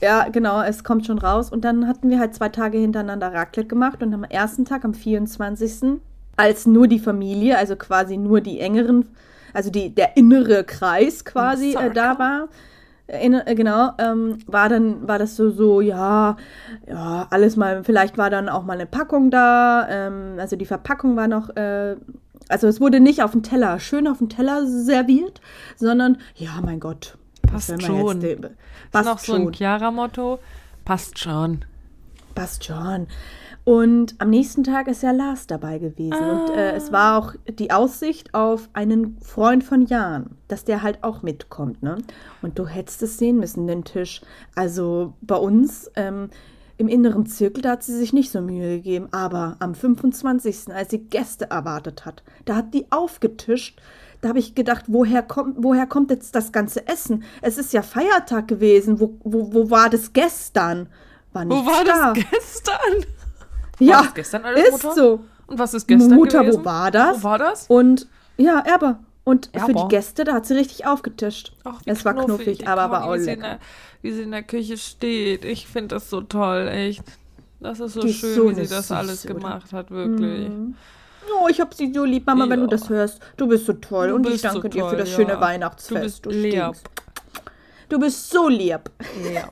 [0.00, 1.50] Ja, genau, es kommt schon raus.
[1.50, 4.02] Und dann hatten wir halt zwei Tage hintereinander Raclette gemacht.
[4.02, 6.00] Und am ersten Tag, am 24.,
[6.36, 9.06] als nur die Familie, also quasi nur die engeren,
[9.52, 12.48] also die, der innere Kreis quasi äh, da war.
[13.08, 16.36] In, äh, genau, ähm, war dann, war das so, so, ja,
[16.86, 21.16] ja, alles mal, vielleicht war dann auch mal eine Packung da, ähm, also die Verpackung
[21.16, 21.96] war noch, äh,
[22.50, 25.40] also es wurde nicht auf dem Teller, schön auf dem Teller serviert,
[25.76, 27.16] sondern, ja, mein Gott.
[27.50, 28.20] Passt schon.
[28.20, 28.56] jetzt, Das ist
[28.92, 29.52] Passt noch so ein schon.
[29.52, 30.38] Chiara-Motto.
[30.84, 31.64] Passt schon.
[32.34, 33.06] Passt schon.
[33.68, 36.14] Und am nächsten Tag ist ja Lars dabei gewesen.
[36.14, 41.04] Und äh, es war auch die Aussicht auf einen Freund von Jan, dass der halt
[41.04, 41.82] auch mitkommt.
[41.82, 41.98] Ne?
[42.40, 44.22] Und du hättest es sehen müssen, den Tisch.
[44.54, 46.30] Also bei uns ähm,
[46.78, 49.08] im inneren Zirkel, da hat sie sich nicht so Mühe gegeben.
[49.12, 53.82] Aber am 25., als sie Gäste erwartet hat, da hat die aufgetischt.
[54.22, 57.22] Da habe ich gedacht, woher kommt, woher kommt jetzt das ganze Essen?
[57.42, 58.98] Es ist ja Feiertag gewesen.
[58.98, 60.88] Wo, wo, wo war das gestern?
[61.34, 62.12] War Wo nichts war das da.
[62.14, 63.17] gestern?
[63.78, 64.94] Ja, das gestern alles, ist Mutter?
[64.94, 65.20] so.
[65.46, 66.60] Und was ist gestern Mutter, gewesen?
[66.60, 67.18] wo war das?
[67.18, 67.66] Wo war das?
[67.68, 68.98] Und ja, Erbe.
[69.24, 69.74] Und für Erbe.
[69.74, 71.52] die Gäste, da hat sie richtig aufgetischt.
[71.64, 73.48] Ach, wie es war knuffig, aber Guck mal, war auch wie sie in lecker.
[73.54, 73.58] der,
[74.02, 75.44] Wie sie in der Küche steht.
[75.44, 77.02] Ich finde das so toll, echt.
[77.60, 79.34] Das ist so Die schön, so wie sie das alles oder?
[79.34, 80.48] gemacht hat, wirklich.
[80.48, 80.76] Mhm.
[81.42, 82.70] Oh, ich hab sie so lieb, Mama, wenn du Ja.
[82.70, 83.20] das hörst.
[83.36, 85.16] Du bist so toll Du und ich bist so danke dir für das ja.
[85.16, 86.24] schöne Weihnachtsfest.
[86.24, 86.52] Du bist lieb.
[86.54, 86.84] stinkst.
[87.90, 88.90] Du bist so lieb.
[89.34, 89.48] Ja.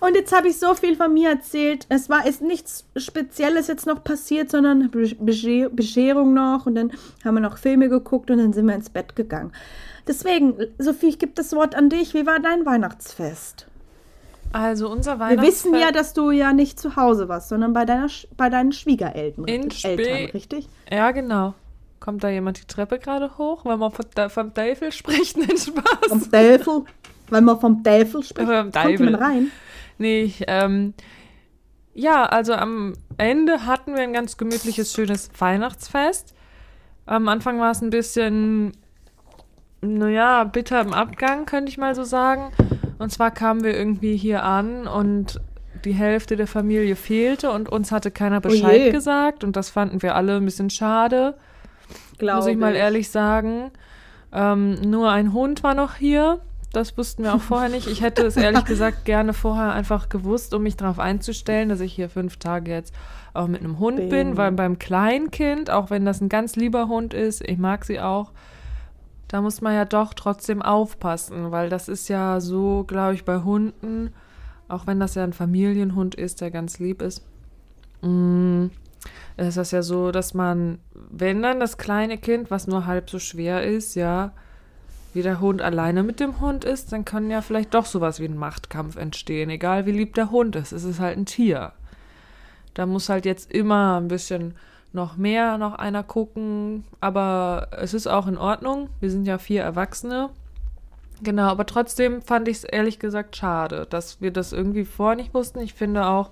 [0.00, 1.84] Und jetzt habe ich so viel von mir erzählt.
[1.90, 6.92] Es war ist nichts Spezielles jetzt noch passiert, sondern Be- Besche- Bescherung noch und dann
[7.24, 9.52] haben wir noch Filme geguckt und dann sind wir ins Bett gegangen.
[10.06, 12.14] Deswegen, Sophie, ich gebe das Wort an dich.
[12.14, 13.66] Wie war dein Weihnachtsfest?
[14.52, 15.64] Also unser Wir Weihnachtsfest.
[15.66, 19.44] wissen ja, dass du ja nicht zu Hause warst, sondern bei, deiner, bei deinen Schwiegereltern,
[19.44, 19.78] In richtig?
[19.80, 20.68] Spee- Eltern, richtig?
[20.90, 21.54] Ja, genau.
[22.00, 25.36] Kommt da jemand die Treppe gerade hoch, wenn man von vom Teufel spricht?
[25.36, 26.08] Nein, Spaß.
[26.08, 26.84] Vom Teufel.
[27.28, 29.52] Wenn man vom Teufel spricht, Vom kommt jemand rein.
[30.00, 30.94] Nee, ich, ähm,
[31.92, 36.34] ja, also am Ende hatten wir ein ganz gemütliches, schönes Weihnachtsfest.
[37.04, 38.72] Am Anfang war es ein bisschen,
[39.82, 42.50] naja, bitter im Abgang, könnte ich mal so sagen.
[42.98, 45.38] Und zwar kamen wir irgendwie hier an und
[45.84, 48.90] die Hälfte der Familie fehlte und uns hatte keiner Bescheid je.
[48.90, 51.36] gesagt und das fanden wir alle ein bisschen schade,
[52.16, 53.70] Glaube muss ich mal ehrlich sagen.
[54.32, 56.40] Ähm, nur ein Hund war noch hier.
[56.72, 57.88] Das wussten wir auch vorher nicht.
[57.88, 61.92] Ich hätte es ehrlich gesagt gerne vorher einfach gewusst, um mich darauf einzustellen, dass ich
[61.92, 62.94] hier fünf Tage jetzt
[63.34, 64.36] auch mit einem Hund bin, Bin.
[64.36, 68.32] weil beim Kleinkind, auch wenn das ein ganz lieber Hund ist, ich mag sie auch,
[69.28, 73.38] da muss man ja doch trotzdem aufpassen, weil das ist ja so, glaube ich, bei
[73.38, 74.12] Hunden,
[74.68, 77.24] auch wenn das ja ein Familienhund ist, der ganz lieb ist,
[78.02, 78.66] mm,
[79.36, 83.18] ist das ja so, dass man, wenn dann das kleine Kind, was nur halb so
[83.18, 84.32] schwer ist, ja,
[85.14, 88.26] wie der Hund alleine mit dem Hund ist, dann kann ja vielleicht doch sowas wie
[88.26, 90.72] ein Machtkampf entstehen, egal wie lieb der Hund ist.
[90.72, 91.72] Es ist halt ein Tier.
[92.74, 94.54] Da muss halt jetzt immer ein bisschen
[94.92, 96.84] noch mehr, noch einer gucken.
[97.00, 98.88] Aber es ist auch in Ordnung.
[99.00, 100.30] Wir sind ja vier Erwachsene.
[101.22, 105.34] Genau, aber trotzdem fand ich es ehrlich gesagt schade, dass wir das irgendwie vorher nicht
[105.34, 105.60] wussten.
[105.60, 106.30] Ich finde auch,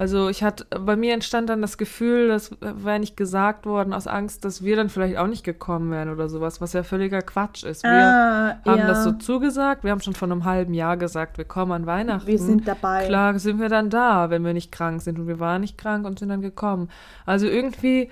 [0.00, 4.06] also ich hatte, bei mir entstand dann das Gefühl, das wäre nicht gesagt worden aus
[4.06, 7.64] Angst, dass wir dann vielleicht auch nicht gekommen wären oder sowas, was ja völliger Quatsch
[7.64, 7.82] ist.
[7.82, 8.86] Wir Ah, haben ja.
[8.86, 12.26] das so zugesagt, wir haben schon vor einem halben Jahr gesagt, wir kommen an Weihnachten.
[12.26, 13.08] Wir sind dabei.
[13.08, 16.06] Klar sind wir dann da, wenn wir nicht krank sind und wir waren nicht krank
[16.06, 16.88] und sind dann gekommen.
[17.26, 18.08] Also irgendwie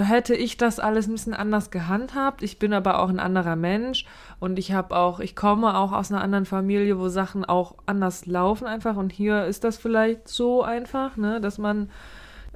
[0.00, 2.42] hätte ich das alles ein bisschen anders gehandhabt.
[2.42, 4.06] Ich bin aber auch ein anderer Mensch
[4.40, 8.26] und ich habe auch, ich komme auch aus einer anderen Familie, wo Sachen auch anders
[8.26, 11.90] laufen einfach und hier ist das vielleicht so einfach, ne, dass man,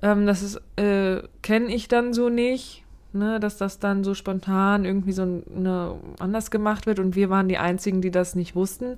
[0.03, 2.81] ähm, das ist, äh, kenne ich dann so nicht.
[3.15, 7.47] Ne, dass das dann so spontan irgendwie so ne, anders gemacht wird und wir waren
[7.47, 8.97] die Einzigen, die das nicht wussten.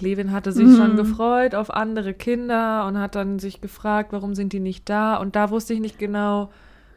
[0.00, 4.54] Levin hatte sich schon gefreut auf andere Kinder und hat dann sich gefragt, warum sind
[4.54, 5.16] die nicht da?
[5.16, 6.50] Und da wusste ich nicht genau,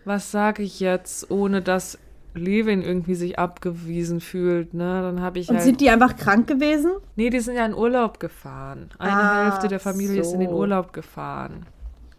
[0.06, 1.98] was sage ich jetzt, ohne dass
[2.36, 4.74] Levin irgendwie sich abgewiesen fühlt.
[4.74, 5.02] Ne?
[5.04, 5.66] Dann habe ich Und halt.
[5.66, 6.92] sind die einfach krank gewesen?
[7.16, 8.90] nee, die sind ja in Urlaub gefahren.
[8.98, 10.56] Eine Ah, Hälfte der Familie ist in den so.
[10.56, 11.66] Urlaub gefahren.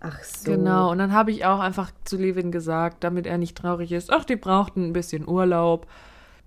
[0.00, 0.52] Ach so.
[0.52, 4.12] Genau, und dann habe ich auch einfach zu Levin gesagt, damit er nicht traurig ist,
[4.12, 5.86] ach, die brauchten ein bisschen Urlaub.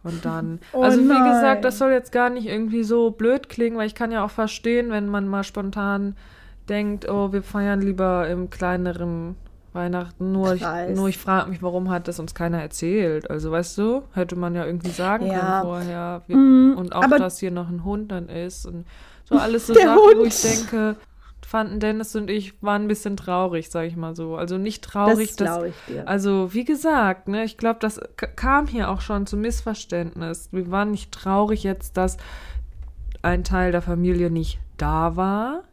[0.04, 1.24] Und dann, Oh also wie nein.
[1.32, 4.30] gesagt, das soll jetzt gar nicht irgendwie so blöd klingen, weil ich kann ja auch
[4.32, 6.16] verstehen, wenn man mal spontan
[6.70, 9.36] denkt, oh, wir feiern lieber im kleineren
[9.74, 10.32] Weihnachten.
[10.32, 10.64] Nur ich,
[10.96, 13.30] nur ich frage mich, warum hat das uns keiner erzählt?
[13.30, 15.62] Also weißt du, hätte man ja irgendwie sagen Ja.
[15.62, 16.22] können vorher.
[16.28, 18.86] Wir, Mhm, und auch, dass hier noch ein Hund dann ist und
[19.26, 20.28] so alles so Sachen, wo Hund.
[20.28, 20.96] ich denke,
[21.46, 24.36] fanden Dennis und ich waren ein bisschen traurig, sag ich mal so.
[24.36, 26.08] Also nicht traurig, das dass, ich dir.
[26.08, 28.02] also wie gesagt, ne, ich glaube, das
[28.36, 30.50] kam hier auch schon zum Missverständnis.
[30.52, 32.18] Wir waren nicht traurig jetzt, dass
[33.22, 35.64] ein Teil der Familie nicht da war,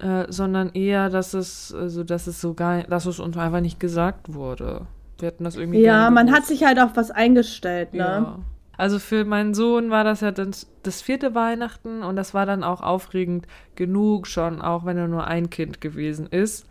[0.00, 3.80] äh, sondern eher, dass es, also dass es so gar, dass es uns einfach nicht
[3.80, 4.86] gesagt wurde.
[5.18, 7.98] Wir hätten das irgendwie Ja, man hat sich halt auf was eingestellt, ne?
[7.98, 8.38] Ja.
[8.76, 12.64] Also für meinen Sohn war das ja dann das vierte Weihnachten und das war dann
[12.64, 16.66] auch aufregend genug schon, auch wenn er nur ein Kind gewesen ist.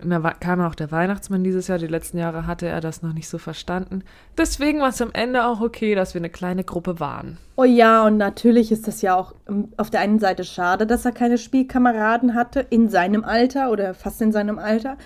[0.00, 1.78] Und da kam auch der Weihnachtsmann dieses Jahr.
[1.78, 4.04] Die letzten Jahre hatte er das noch nicht so verstanden.
[4.36, 7.38] Deswegen war es am Ende auch okay, dass wir eine kleine Gruppe waren.
[7.56, 11.04] Oh ja, und natürlich ist das ja auch ähm, auf der einen Seite schade, dass
[11.04, 14.96] er keine Spielkameraden hatte in seinem Alter oder fast in seinem Alter.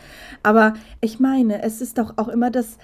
[0.42, 2.76] Aber ich meine, es ist doch auch immer das,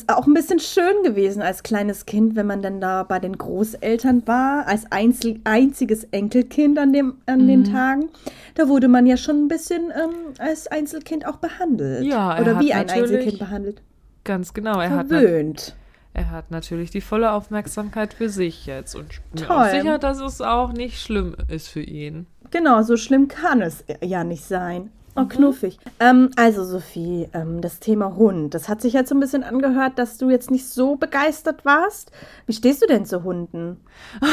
[0.00, 3.36] ist auch ein bisschen schön gewesen als kleines Kind, wenn man dann da bei den
[3.38, 7.46] Großeltern war, als Einzel einziges Enkelkind an, dem, an Mhm.
[7.46, 8.08] den Tagen.
[8.54, 12.04] Da wurde man ja schon ein bisschen ähm, als Einzelkind auch behandelt.
[12.04, 13.82] Ja, er Oder hat wie ein Einzelkind behandelt.
[14.24, 14.80] Ganz genau.
[14.80, 15.74] Er hat, Verwöhnt.
[16.12, 18.94] er hat natürlich die volle Aufmerksamkeit für sich jetzt.
[18.94, 19.70] Und ich bin Toll.
[19.70, 22.26] sicher, dass es auch nicht schlimm ist für ihn.
[22.50, 24.90] Genau, so schlimm kann es ja nicht sein.
[25.16, 25.28] Oh, Mhm.
[25.28, 25.78] knuffig.
[26.00, 28.52] Ähm, also, Sophie, ähm, das Thema Hund.
[28.54, 32.10] Das hat sich jetzt so ein bisschen angehört, dass du jetzt nicht so begeistert warst.
[32.46, 33.80] Wie stehst du denn zu Hunden?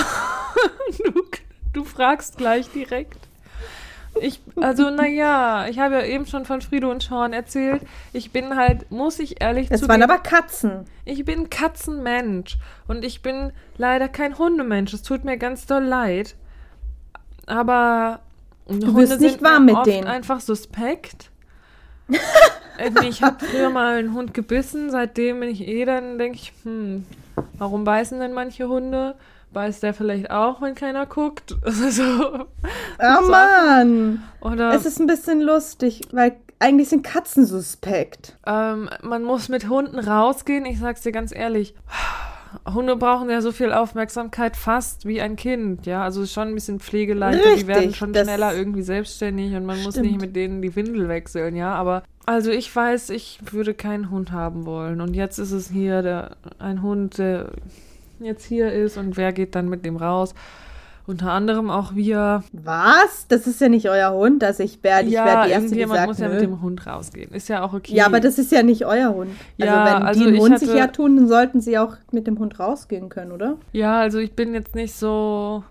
[1.05, 1.23] Du,
[1.73, 3.17] du fragst gleich direkt.
[4.19, 7.81] Ich, also, naja, ich habe ja eben schon von Frido und Sean erzählt.
[8.11, 10.85] Ich bin halt, muss ich ehrlich Es zugeben, waren aber Katzen.
[11.05, 12.57] ich bin Katzenmensch
[12.89, 14.93] und ich bin leider kein Hundemensch.
[14.93, 16.35] Es tut mir ganz doll leid.
[17.45, 18.19] Aber
[18.67, 20.07] Hunde wirst nicht sind warm mit denen.
[20.07, 21.29] einfach suspekt.
[23.03, 27.05] Ich habe früher mal einen Hund gebissen, seitdem bin ich eh dann, denke ich, hm,
[27.59, 29.15] warum beißen denn manche Hunde?
[29.53, 31.55] Beißt der vielleicht auch, wenn keiner guckt?
[31.65, 32.03] so.
[32.03, 34.23] Oh Mann!
[34.39, 38.37] Oder Es ist ein bisschen lustig, weil eigentlich sind Katzen suspekt.
[38.47, 40.65] ähm, man muss mit Hunden rausgehen.
[40.65, 41.75] Ich sag's dir ganz ehrlich.
[42.73, 46.03] Hunde brauchen ja so viel Aufmerksamkeit fast wie ein Kind, ja.
[46.03, 49.95] Also schon ein bisschen Pflegeleichter, die Richtig, werden schon schneller irgendwie selbstständig und man muss
[49.95, 50.07] stimmt.
[50.07, 51.73] nicht mit denen die Windel wechseln, ja.
[51.73, 55.01] Aber also ich weiß, ich würde keinen Hund haben wollen.
[55.01, 57.51] Und jetzt ist es hier der, ein Hund, der
[58.19, 60.33] jetzt hier ist und wer geht dann mit dem raus?
[61.07, 62.43] Unter anderem auch wir.
[62.53, 63.27] Was?
[63.27, 65.07] Das ist ja nicht euer Hund, dass ich werde.
[65.07, 66.33] Ich ja, werde die erste, die irgendjemand sagt, muss ja nö.
[66.35, 67.31] mit dem Hund rausgehen.
[67.33, 67.93] Ist ja auch okay.
[67.95, 69.31] Ja, aber das ist ja nicht euer Hund.
[69.57, 71.97] Ja, also wenn also die ich Hund sich hatte- ja tun, dann sollten sie auch
[72.11, 73.57] mit dem Hund rausgehen können, oder?
[73.73, 75.63] Ja, also ich bin jetzt nicht so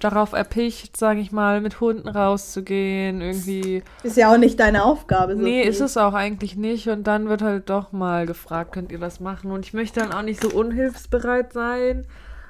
[0.00, 3.82] darauf erpicht, sage ich mal, mit Hunden rauszugehen, irgendwie.
[4.02, 5.34] Ist ja auch nicht deine Aufgabe.
[5.34, 5.68] Nee, Sophie.
[5.70, 6.88] ist es auch eigentlich nicht.
[6.88, 9.50] Und dann wird halt doch mal gefragt, könnt ihr das machen?
[9.50, 12.04] Und ich möchte dann auch nicht so unhilfsbereit sein.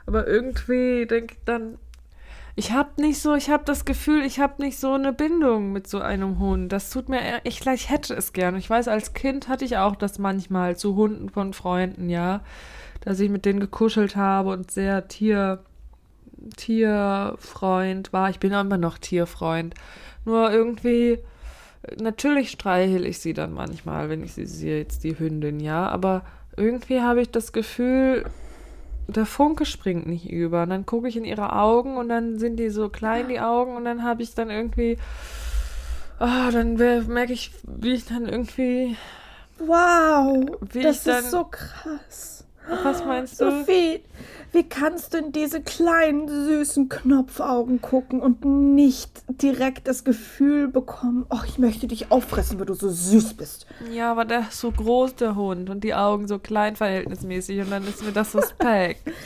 [0.07, 1.79] Aber irgendwie denke ich dann,
[2.59, 5.87] ich habe nicht so, ich habe das Gefühl, ich habe nicht so eine Bindung mit
[5.87, 6.73] so einem Hund.
[6.73, 8.57] Das tut mir, eher- ich, ich hätte es gern.
[8.57, 12.41] Ich weiß, als Kind hatte ich auch das manchmal zu Hunden von Freunden, ja,
[13.03, 15.61] dass ich mit denen gekuschelt habe und sehr Tier,
[16.57, 18.29] Tierfreund war.
[18.31, 19.75] Ich bin auch immer noch Tierfreund.
[20.25, 21.19] Nur irgendwie,
[22.01, 25.89] Natürlich streichel ich sie dann manchmal, wenn ich sie sehe, jetzt die Hündin, ja.
[25.89, 26.23] Aber
[26.57, 28.25] irgendwie habe ich das Gefühl,
[29.09, 30.63] der Funke springt nicht über.
[30.65, 33.75] Und dann gucke ich in ihre Augen und dann sind die so klein, die Augen,
[33.77, 34.99] und dann habe ich dann irgendwie.
[36.19, 38.97] Ah, dann merke ich, wie ich dann irgendwie.
[39.59, 42.38] Wow, Wie das ich dann- ist so krass.
[42.83, 43.51] Was meinst du?
[43.51, 44.01] Sophie,
[44.53, 51.27] wie kannst du in diese kleinen, süßen Knopfaugen gucken und nicht direkt das Gefühl bekommen,
[51.31, 53.67] oh, ich möchte dich auffressen, weil du so süß bist.
[53.93, 57.71] Ja, aber der ist so groß, der Hund, und die Augen so klein verhältnismäßig, und
[57.71, 59.03] dann ist mir das suspekt.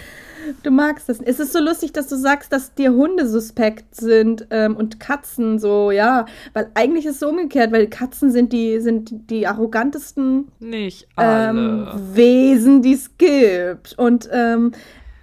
[0.62, 1.20] Du magst das.
[1.20, 5.58] Es ist so lustig, dass du sagst, dass dir Hunde suspekt sind ähm, und Katzen
[5.58, 6.26] so, ja.
[6.52, 11.86] Weil eigentlich ist es so umgekehrt, weil Katzen sind die, sind die arrogantesten Nicht ähm.
[12.14, 13.98] Wesen, die es gibt.
[13.98, 14.72] Und ähm,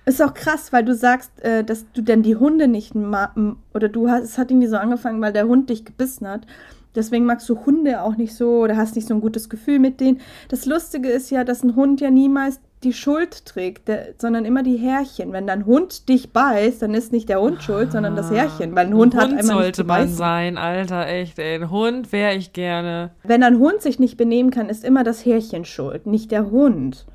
[0.06, 3.34] ist auch krass, weil du sagst, äh, dass du dann die Hunde nicht ma
[3.74, 6.48] oder du hast, es hat irgendwie so angefangen, weil der Hund dich gebissen hat.
[6.96, 10.00] Deswegen magst du Hunde auch nicht so oder hast nicht so ein gutes Gefühl mit
[10.00, 10.20] denen.
[10.48, 14.64] Das Lustige ist ja, dass ein Hund ja niemals die Schuld trägt, der, sondern immer
[14.64, 15.34] die Härchen.
[15.34, 18.88] Wenn dein Hund dich beißt, dann ist nicht der Hund schuld, sondern das Härchen, weil
[18.88, 20.16] ein Hund hat einmal nicht sollte man beißen.
[20.16, 21.56] sein, Alter, echt, ey.
[21.56, 23.12] Ein Hund wäre ich gerne.
[23.24, 27.06] Wenn ein Hund sich nicht benehmen kann, ist immer das Härchen schuld, nicht der Hund.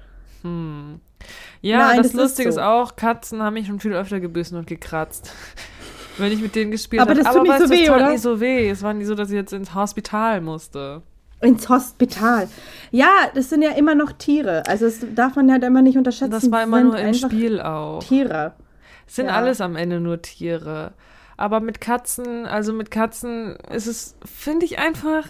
[0.42, 1.00] Hm.
[1.62, 2.60] Ja, Nein, das, das ist Lustige ist, so.
[2.60, 5.32] auch, Katzen haben mich schon viel öfter gebissen und gekratzt.
[6.18, 7.22] Wenn ich mit denen gespielt Aber habe.
[7.24, 8.10] das tut nicht weißt so du, es weh, tat oder?
[8.10, 8.68] nicht so weh.
[8.68, 11.02] Es war nicht so, dass ich jetzt ins Hospital musste.
[11.44, 12.48] Ins Hospital.
[12.90, 14.62] Ja, das sind ja immer noch Tiere.
[14.66, 16.30] Also das darf man ja immer nicht unterschätzen.
[16.30, 18.02] Das war immer nur im Spiel auch.
[18.02, 18.52] Tiere.
[19.06, 19.32] Es sind Ja.
[19.34, 20.92] alles am Ende nur Tiere.
[21.36, 25.24] Aber mit Katzen, also mit Katzen ist es, finde ich einfach,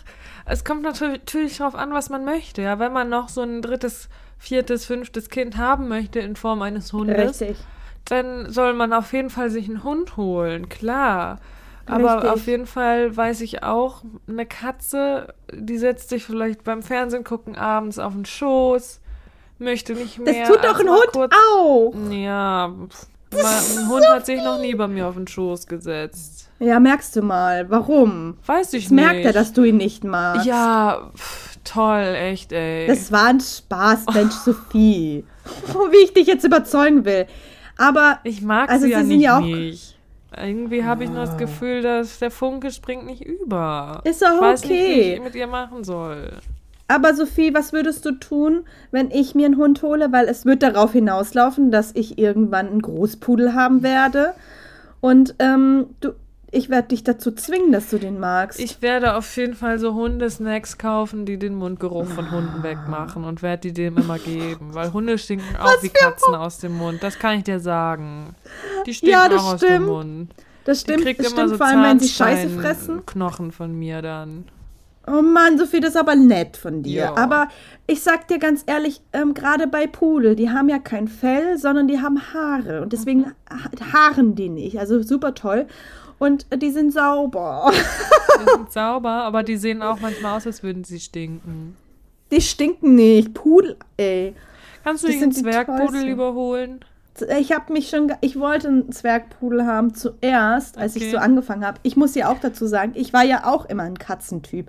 [0.45, 2.61] es kommt natürlich, natürlich darauf an, was man möchte.
[2.63, 6.93] Ja, wenn man noch so ein drittes, viertes, fünftes Kind haben möchte in Form eines
[6.93, 7.57] Hundes, Richtig.
[8.05, 11.39] dann soll man auf jeden Fall sich einen Hund holen, klar.
[11.87, 12.31] Aber Richtig.
[12.31, 17.57] auf jeden Fall weiß ich auch, eine Katze, die setzt sich vielleicht beim Fernsehen gucken
[17.57, 19.01] abends auf den Schoß,
[19.59, 20.47] möchte nicht Das mehr.
[20.47, 21.93] tut doch ein Hund kurz auch.
[22.11, 26.49] ja, mal, ein Hund hat sich noch nie bei mir auf den Schoß gesetzt.
[26.61, 27.69] Ja, merkst du mal.
[27.69, 28.39] Warum?
[28.47, 29.05] Weiß ich Das nicht.
[29.05, 30.47] merkt er, dass du ihn nicht magst.
[30.47, 32.87] Ja, pf, toll, echt, ey.
[32.87, 35.25] Das war ein Spaß, Mensch, Sophie.
[35.91, 37.27] Wie ich dich jetzt überzeugen will.
[37.77, 39.94] Aber ich mag also sie ja sie sind nicht, ja auch- nicht.
[40.39, 44.01] Irgendwie habe ich nur das Gefühl, dass der Funke springt nicht über.
[44.05, 44.73] Ist doch ich weiß okay.
[44.73, 46.33] nicht, wie ich mit ihr machen soll.
[46.87, 50.13] Aber Sophie, was würdest du tun, wenn ich mir einen Hund hole?
[50.13, 54.35] Weil es wird darauf hinauslaufen, dass ich irgendwann einen Großpudel haben werde.
[55.01, 56.13] Und ähm, du,
[56.55, 58.61] ich werde dich dazu zwingen, dass du den magst.
[58.61, 63.43] Ich werde auf jeden Fall so Hundesnacks kaufen, die den Mundgeruch von Hunden wegmachen und
[63.43, 64.75] werde die dem immer geben.
[64.75, 67.03] Weil Hunde stinken auch wie Katzen aus dem Mund.
[67.03, 68.35] Das kann ich dir sagen.
[68.87, 69.87] Die stinken Ja, das auch aus dem stimmt.
[69.87, 70.31] Mund.
[70.65, 72.87] das Die stimmt, kriegt das immer stimmt so vor allem, wenn sie Scheiße fressen.
[72.87, 74.45] Zahnsteinknochen von mir dann.
[75.07, 77.03] Oh Mann, Sophie, das ist aber nett von dir.
[77.03, 77.17] Ja.
[77.17, 77.49] Aber
[77.87, 81.89] ich sag dir ganz ehrlich, ähm, gerade bei Pudel, die haben ja kein Fell, sondern
[81.89, 82.81] die haben Haare.
[82.81, 83.27] Und deswegen Mhm.
[83.51, 84.79] ha- haaren die nicht.
[84.79, 85.67] Also super toll.
[86.19, 87.71] Und die sind sauber.
[87.73, 91.77] Die sind sauber, aber die sehen auch manchmal aus, als würden sie stinken.
[92.31, 93.35] Die stinken nicht.
[93.35, 94.35] Pudel, ey.
[94.83, 96.09] Kannst du die Zwergpudel tollsten.
[96.09, 96.85] überholen?
[97.39, 101.13] Ich habe mich schon, ich wollte einen Zwergpudel haben zuerst, als ich Okay.
[101.13, 101.79] so angefangen habe.
[101.85, 104.67] Ich muss ja auch dazu sagen, ich war ja auch immer ein Katzentyp.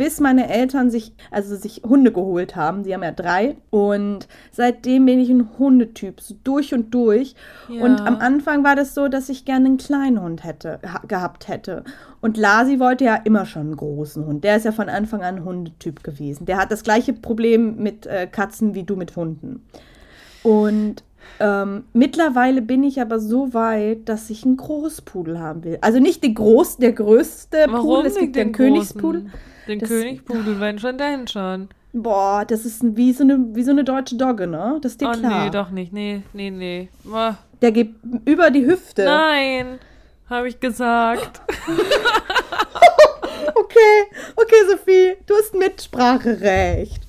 [0.00, 2.84] Bis meine Eltern sich, also sich Hunde geholt haben.
[2.84, 3.58] Sie haben ja drei.
[3.68, 7.34] Und seitdem bin ich ein Hundetyp, so durch und durch.
[7.68, 7.84] Ja.
[7.84, 11.48] Und am Anfang war das so, dass ich gerne einen kleinen Hund hätte, ha, gehabt
[11.48, 11.84] hätte.
[12.22, 14.42] Und Lasi wollte ja immer schon einen großen Hund.
[14.42, 16.46] Der ist ja von Anfang an ein Hundetyp gewesen.
[16.46, 19.66] Der hat das gleiche Problem mit äh, Katzen wie du mit Hunden.
[20.42, 21.04] Und
[21.40, 25.76] ähm, mittlerweile bin ich aber so weit, dass ich einen Großpudel haben will.
[25.82, 28.52] Also nicht den groß, der größte Warum Pudel, es gibt den?
[28.52, 29.26] Königspudel.
[29.68, 31.68] Den Das- Königspudel, wenn schon, denn schon.
[31.92, 34.78] Boah, das ist wie so, eine, wie so eine deutsche Dogge, ne?
[34.80, 35.44] Das ist dir Oh klar.
[35.44, 35.92] nee, doch nicht.
[35.92, 36.88] Nee, nee, nee.
[37.04, 37.94] Oh, Der geht
[38.24, 39.04] über die Hüfte.
[39.04, 39.78] nein,
[40.28, 41.40] habe ich gesagt.
[43.54, 47.02] Okay, okay, Sophie, du hast Mitspracherecht.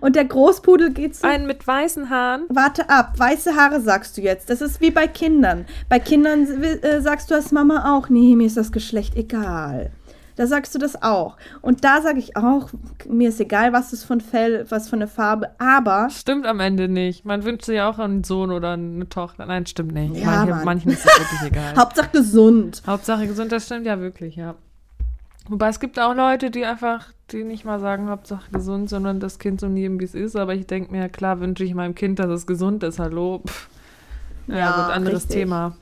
[0.00, 1.26] Und der Großpudel geht so.
[1.26, 2.44] Einen mit weißen Haaren.
[2.48, 4.50] Warte ab, weiße Haare sagst du jetzt.
[4.50, 5.64] Das ist wie bei Kindern.
[5.88, 9.90] Bei Kindern äh, sagst du als Mama auch, nee, mir ist das Geschlecht egal.
[10.36, 11.36] Da sagst du das auch.
[11.60, 12.70] Und da sage ich auch,
[13.08, 16.88] mir ist egal, was ist von Fell, was von der Farbe, aber Stimmt am Ende
[16.88, 17.24] nicht.
[17.24, 19.44] Man wünscht sich ja auch einen Sohn oder eine Tochter.
[19.46, 20.16] Nein, stimmt nicht.
[20.16, 20.64] Ja, Manche, Mann.
[20.64, 21.76] manchen ist es wirklich egal.
[21.76, 22.82] Hauptsache gesund.
[22.86, 24.54] Hauptsache gesund, das stimmt ja wirklich, ja.
[25.48, 29.38] Wobei es gibt auch Leute, die einfach, die nicht mal sagen, Hauptsache gesund, sondern das
[29.38, 30.36] Kind so nehmen, wie es ist.
[30.36, 32.98] Aber ich denke mir, klar wünsche ich meinem Kind, dass es gesund ist.
[32.98, 33.42] Hallo.
[33.46, 33.68] Pff.
[34.46, 35.36] Ja, Ja, gut, anderes richtig.
[35.40, 35.76] Thema.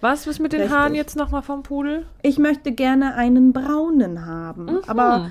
[0.00, 0.76] Was ist mit den Richtig.
[0.76, 2.06] Haaren jetzt nochmal vom Pudel?
[2.22, 4.64] Ich möchte gerne einen braunen haben.
[4.66, 4.80] Mhm.
[4.86, 5.30] Aber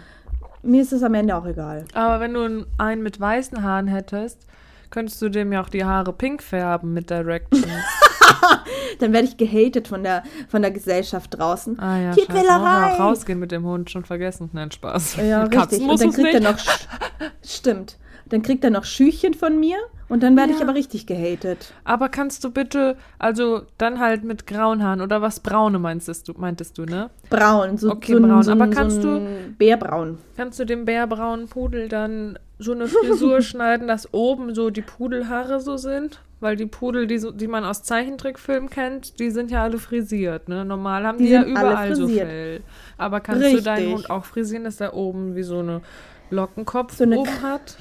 [0.61, 1.85] mir ist es am Ende auch egal.
[1.93, 4.45] Aber wenn du einen mit weißen Haaren hättest,
[4.89, 7.65] könntest du dem ja auch die Haare pink färben mit Directions.
[8.99, 11.79] Dann werde ich gehatet von der, von der Gesellschaft draußen.
[11.79, 12.93] Ah ja, Tierquälerei.
[12.93, 14.49] Auch rausgehen mit dem Hund, schon vergessen.
[14.53, 15.17] Nein, Spaß.
[15.17, 15.81] Ja, Mit Katzen richtig.
[15.81, 16.57] Und muss dann kriegt er noch.
[17.43, 17.97] Stimmt.
[18.29, 19.77] Dann kriegt er noch Schüchchen von mir
[20.09, 20.65] und dann werde ich Ja.
[20.65, 21.73] aber richtig gehatet.
[21.83, 26.33] Aber kannst du bitte, also dann halt mit grauen Haaren oder was Braune meinst du,
[26.37, 27.09] meintest du, ne?
[27.29, 28.43] Braun, so, Okay, so, braun.
[28.43, 30.17] so, Aber kannst so ein Bärbraun.
[30.35, 35.59] Kannst du dem bärbraunen Pudel dann so eine Frisur schneiden, dass oben so die Pudelhaare
[35.59, 36.21] so sind?
[36.39, 40.47] Weil die Pudel, die, so, die man aus Zeichentrickfilmen kennt, die sind ja alle frisiert,
[40.49, 40.63] ne?
[40.65, 42.07] Normal haben die, Die ja überall so.
[42.07, 42.61] Fell.
[42.97, 43.93] Aber kannst du deinen Richtig.
[43.95, 45.81] Hund auch frisieren, dass er oben wie so eine
[46.29, 47.77] Lockenkopf So eine oben hat?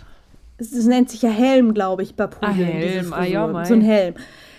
[0.59, 2.51] Es, nennt sich ja Helm, glaube ich, bei Pudeln.
[2.51, 3.12] Ah, Helm.
[3.12, 3.53] Ah, ja, Frisur.
[3.53, 3.64] mei.
[3.64, 4.14] so ein Helm.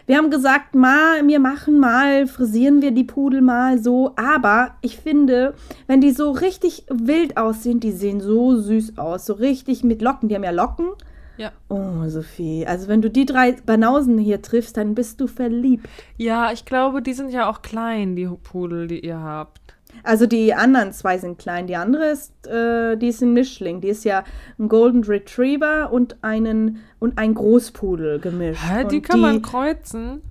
[0.06, 4.14] Wir haben gesagt, mal, wir machen mal, frisieren wir die Pudel mal so.
[4.16, 5.54] Aber ich finde,
[5.88, 9.26] wenn die so richtig wild aussehen, die sehen so süß aus.
[9.26, 10.30] So richtig mit Locken.
[10.30, 10.88] Die haben ja Locken.
[11.36, 11.52] Ja.
[11.68, 12.66] Oh, Sophie.
[12.66, 15.88] Also wenn du die drei Banausen hier triffst, dann bist du verliebt.
[16.16, 19.67] Ja, ich glaube, die sind ja auch klein, die Pudel, die ihr habt.
[20.04, 21.68] Also die anderen zwei sind klein.
[21.68, 23.82] Die andere ist, äh, die ist ein Mischling.
[23.82, 24.24] Die ist ja
[24.58, 28.62] ein Golden Retriever und einen und ein Großpudel gemischt.
[28.64, 30.22] Hä, die und kann man kreuzen?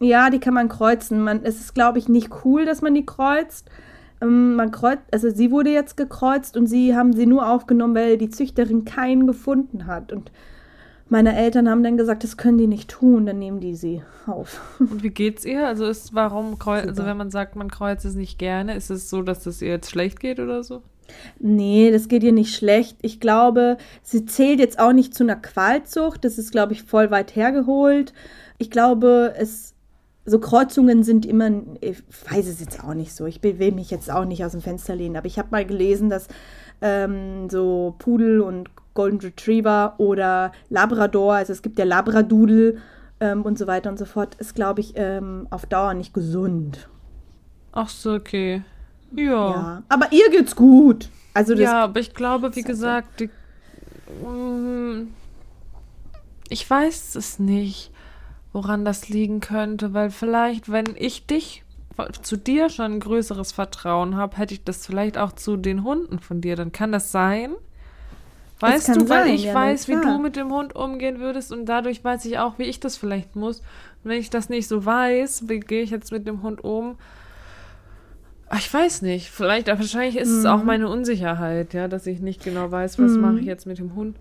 [0.00, 1.20] Ja, die kann man kreuzen.
[1.20, 3.68] Man, es ist, glaube ich, nicht cool, dass man die kreuzt.
[4.20, 8.18] Ähm, man kreuzt, also sie wurde jetzt gekreuzt und sie haben sie nur aufgenommen, weil
[8.18, 10.12] die Züchterin keinen gefunden hat.
[10.12, 10.32] Und
[11.10, 14.60] meine Eltern haben dann gesagt, das können die nicht tun, dann nehmen die sie auf.
[14.78, 15.66] Und wie geht's ihr?
[15.66, 19.10] Also ist warum kreu also wenn man sagt, man kreuzt es nicht gerne, ist es
[19.10, 20.82] so, dass es ihr jetzt schlecht geht oder so?
[21.40, 22.96] Nee, das geht ihr nicht schlecht.
[23.02, 26.24] Ich glaube, sie zählt jetzt auch nicht zu einer Qualzucht.
[26.24, 28.12] Das ist, glaube ich, voll weit hergeholt.
[28.58, 29.74] Ich glaube, es
[30.24, 33.26] so Kreuzungen sind immer, ich weiß es jetzt auch nicht so.
[33.26, 36.08] Ich will mich jetzt auch nicht aus dem Fenster lehnen, aber ich habe mal gelesen,
[36.08, 36.28] dass
[36.82, 42.78] ähm, so Pudel und Golden Retriever oder Labrador, also es gibt ja Labradudel
[43.20, 46.88] ähm, und so weiter und so fort, ist, glaube ich, ähm, auf Dauer nicht gesund.
[47.72, 48.62] Ach so, okay.
[49.14, 49.22] Ja.
[49.22, 49.82] Ja.
[49.88, 51.08] Aber ihr geht's gut.
[51.34, 52.72] Also Ja, aber ich glaube, wie Sache.
[52.72, 53.30] gesagt, die,
[54.24, 55.08] Mm,
[56.48, 57.92] ich weiß es nicht,
[58.52, 61.64] woran das liegen könnte, weil vielleicht, wenn ich dich
[62.22, 66.18] zu dir schon ein größeres Vertrauen habe, hätte ich das vielleicht auch zu den Hunden
[66.18, 66.56] von dir.
[66.56, 67.54] Dann kann das sein.
[68.60, 71.66] Weißt du, weil sein, ich ja, weiß, wie du mit dem Hund umgehen würdest und
[71.66, 73.60] dadurch weiß ich auch, wie ich das vielleicht muss.
[74.04, 76.96] Und wenn ich das nicht so weiß, wie gehe ich jetzt mit dem Hund um?
[78.48, 79.30] Ah, Ich weiß nicht.
[79.30, 80.50] Vielleicht, aber wahrscheinlich ist es Mhm.
[80.50, 83.20] auch meine Unsicherheit, ja, dass ich nicht genau weiß, was Mhm.
[83.20, 84.16] mache ich jetzt mit dem Hund.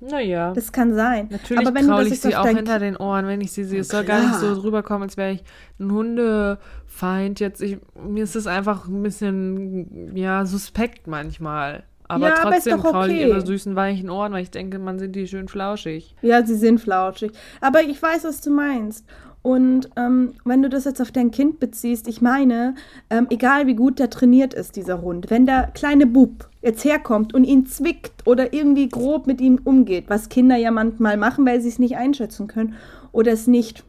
[0.00, 0.52] Naja.
[0.54, 1.28] Das kann sein.
[1.30, 3.80] Natürlich Aber wenn kraul ich sie auch hinter den Ohren, wenn ich sie sehe.
[3.80, 5.44] Es soll gar nicht so rüberkommen, als wäre ich
[5.78, 7.38] ein Hundefeind.
[7.40, 11.82] Jetzt, ich, mir ist es einfach ein bisschen, ja, suspekt manchmal.
[12.10, 13.30] Aber Ja, aber trotzdem doch kraul ich okay.
[13.30, 16.14] immer süßen, weichen Ohren, weil ich denke, man sind die schön flauschig.
[16.22, 17.32] Ja, sie sind flauschig.
[17.60, 19.06] Aber ich weiß, was du meinst.
[19.42, 22.74] Und ähm, wenn du das jetzt auf dein Kind beziehst, ich meine,
[23.08, 27.32] ähm, egal wie gut der trainiert ist, dieser Hund, wenn der kleine Bub jetzt herkommt
[27.32, 31.60] und ihn zwickt oder irgendwie grob mit ihm umgeht, was Kinder ja manchmal machen, weil
[31.60, 32.74] sie es nicht einschätzen können
[33.12, 33.84] oder es nicht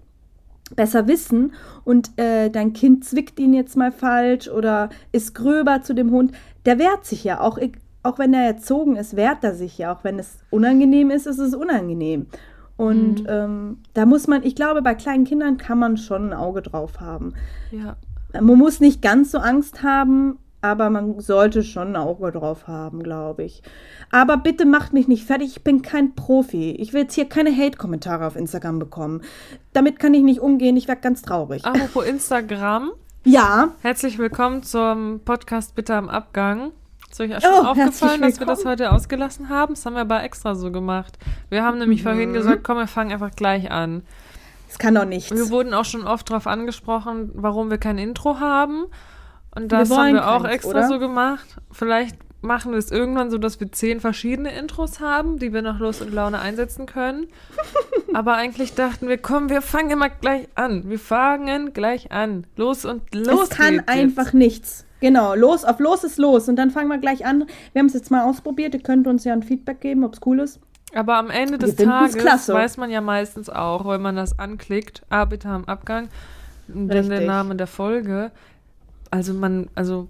[0.73, 1.51] besser wissen
[1.83, 6.31] und äh, dein Kind zwickt ihn jetzt mal falsch oder ist gröber zu dem Hund,
[6.65, 7.57] der wehrt sich ja auch,
[8.03, 11.39] auch wenn er erzogen ist, wehrt er sich ja, auch wenn es unangenehm ist, ist
[11.39, 12.27] es unangenehm.
[12.77, 16.63] Und ähm, da muss man, ich glaube, bei kleinen Kindern kann man schon ein Auge
[16.63, 17.33] drauf haben.
[17.69, 17.95] Ja.
[18.33, 23.03] Man muss nicht ganz so Angst haben, aber man sollte schon ein Auge drauf haben,
[23.03, 23.61] glaube ich.
[24.11, 26.71] Aber bitte macht mich nicht fertig, ich bin kein Profi.
[26.71, 29.21] Ich will jetzt hier keine Hate-Kommentare auf Instagram bekommen.
[29.73, 31.65] Damit kann ich nicht umgehen, ich werde ganz traurig.
[31.65, 32.91] Apropos Instagram.
[33.23, 36.71] Ja, Herzlich willkommen zum Podcast Bitte am Abgang.
[37.11, 39.73] Ist euch auch schon Oh, aufgefallen, dass wir das heute ausgelassen haben?
[39.75, 41.17] Das haben wir aber extra so gemacht.
[41.49, 42.03] Wir haben nämlich Mhm.
[42.03, 44.03] vorhin gesagt, komm, wir fangen einfach gleich an.
[44.69, 45.31] es kann doch nichts.
[45.31, 48.85] Wir wurden auch schon oft darauf angesprochen, warum wir kein Intro haben.
[49.53, 50.87] Und das Wir haben wir auch extra oder?
[50.87, 51.57] so gemacht.
[51.71, 55.79] Vielleicht machen wir es irgendwann so, dass wir zehn verschiedene Intros haben, die wir nach
[55.79, 57.27] Lust und Laune einsetzen können.
[58.13, 60.89] Aber eigentlich dachten wir, komm, wir fangen immer gleich an.
[60.89, 62.47] Wir fangen gleich an.
[62.55, 63.43] Los und los.
[63.43, 64.33] es kann einfach Jetzt.
[64.35, 64.85] nichts.
[65.01, 66.47] Genau, los, auf los ist los.
[66.47, 67.45] Und dann fangen wir gleich an.
[67.73, 68.73] Wir haben es jetzt mal ausprobiert.
[68.73, 70.59] Ihr könnt uns ja ein Feedback geben, ob es cool ist.
[70.93, 72.53] Aber am Ende des Tages klasse.
[72.53, 76.09] weiß man ja meistens auch, wenn man das anklickt, ah, bitte am Abgang,
[76.73, 77.21] und dann der.
[77.21, 78.31] Name der Folge.
[79.09, 80.07] Also man, also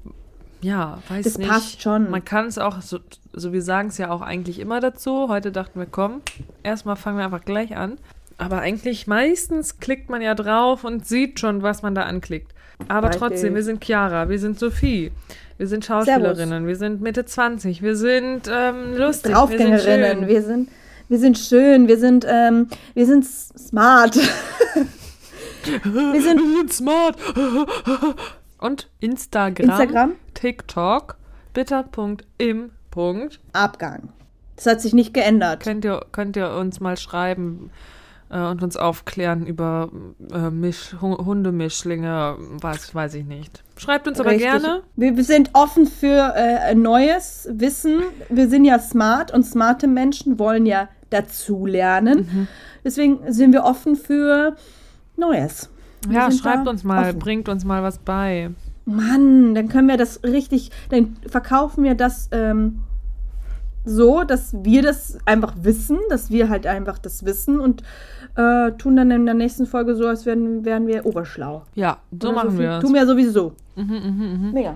[0.61, 1.49] ja, weiß Das nicht.
[1.49, 2.09] passt schon.
[2.09, 2.99] Man kann es auch, so,
[3.33, 5.27] so wir sagen es ja auch eigentlich immer dazu.
[5.27, 6.21] Heute dachten wir, komm,
[6.63, 7.97] erstmal fangen wir einfach gleich an.
[8.37, 12.53] Aber eigentlich meistens klickt man ja drauf und sieht schon, was man da anklickt.
[12.87, 13.21] Aber Richtig.
[13.21, 15.11] trotzdem, wir sind Chiara, wir sind Sophie.
[15.57, 20.69] Wir sind Schauspielerinnen, wir sind Mitte 20, wir sind ähm, lustig, wir sind wir sind,
[21.07, 24.15] wir sind schön, wir sind, ähm, wir sind smart.
[24.15, 24.87] schön.
[26.13, 27.15] wir sind wir sind smart.
[28.57, 31.17] Und Instagram, Instagram, TikTok,
[31.53, 32.71] bitter.im.
[33.53, 34.09] Abgang.
[34.55, 35.63] Das hat sich nicht geändert.
[35.63, 37.69] Könnt ihr, könnt ihr uns mal schreiben
[38.31, 39.89] und uns aufklären über
[40.33, 43.63] äh, Misch, Hu- Hundemischlinge, was weiß ich nicht.
[43.77, 44.49] Schreibt uns aber Richtig.
[44.49, 44.83] gerne.
[44.95, 48.01] Wir sind offen für äh, neues Wissen.
[48.29, 52.19] Wir sind ja smart und smarte Menschen wollen ja dazulernen.
[52.31, 52.47] Mhm.
[52.85, 54.55] Deswegen sind wir offen für
[55.17, 55.69] Neues.
[56.07, 57.19] Wir Ja, schreibt uns mal, offen.
[57.19, 58.49] bringt uns mal was bei.
[58.85, 62.79] Mann, dann können wir das richtig, dann verkaufen wir das ähm,
[63.85, 67.83] so, dass wir das einfach wissen, dass wir halt einfach das wissen und
[68.35, 71.63] äh, tun dann in der nächsten Folge so, als wären, wären wir oberschlau.
[71.75, 72.83] Ja, so Oder machen viel- wir es.
[72.83, 73.53] Tun wir sowieso.
[73.75, 74.51] Mhm, mhm, mhm.
[74.53, 74.75] Mega.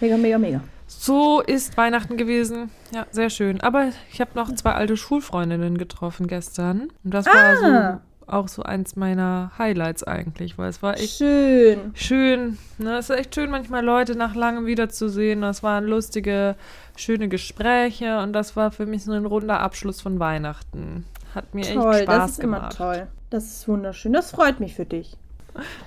[0.00, 0.60] Mega, mega, mega.
[0.88, 2.70] So ist Weihnachten gewesen.
[2.94, 3.60] Ja, sehr schön.
[3.60, 6.88] Aber ich habe noch zwei alte Schulfreundinnen getroffen gestern.
[7.02, 7.92] Und das war Ah.
[7.92, 11.92] so auch so eins meiner Highlights eigentlich, weil es war echt Schön.
[11.94, 12.58] schön.
[12.78, 12.98] Ne?
[12.98, 15.42] Es ist echt schön, manchmal Leute nach langem wiederzusehen.
[15.42, 16.56] Das waren lustige,
[16.96, 21.04] schöne Gespräche und das war für mich so ein runder Abschluss von Weihnachten.
[21.36, 22.76] Hat mir Toll, echt Spaß das ist immer gemacht.
[22.76, 23.06] toll.
[23.30, 24.12] Das ist wunderschön.
[24.12, 25.16] Das freut mich für dich.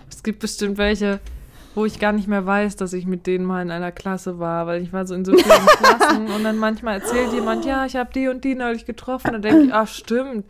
[0.09, 1.19] Es gibt bestimmt welche,
[1.75, 4.65] wo ich gar nicht mehr weiß, dass ich mit denen mal in einer Klasse war,
[4.67, 7.95] weil ich war so in so vielen Klassen und dann manchmal erzählt jemand, ja, ich
[7.95, 9.27] habe die und die neulich getroffen.
[9.27, 10.45] Und dann denke ich, ach stimmt,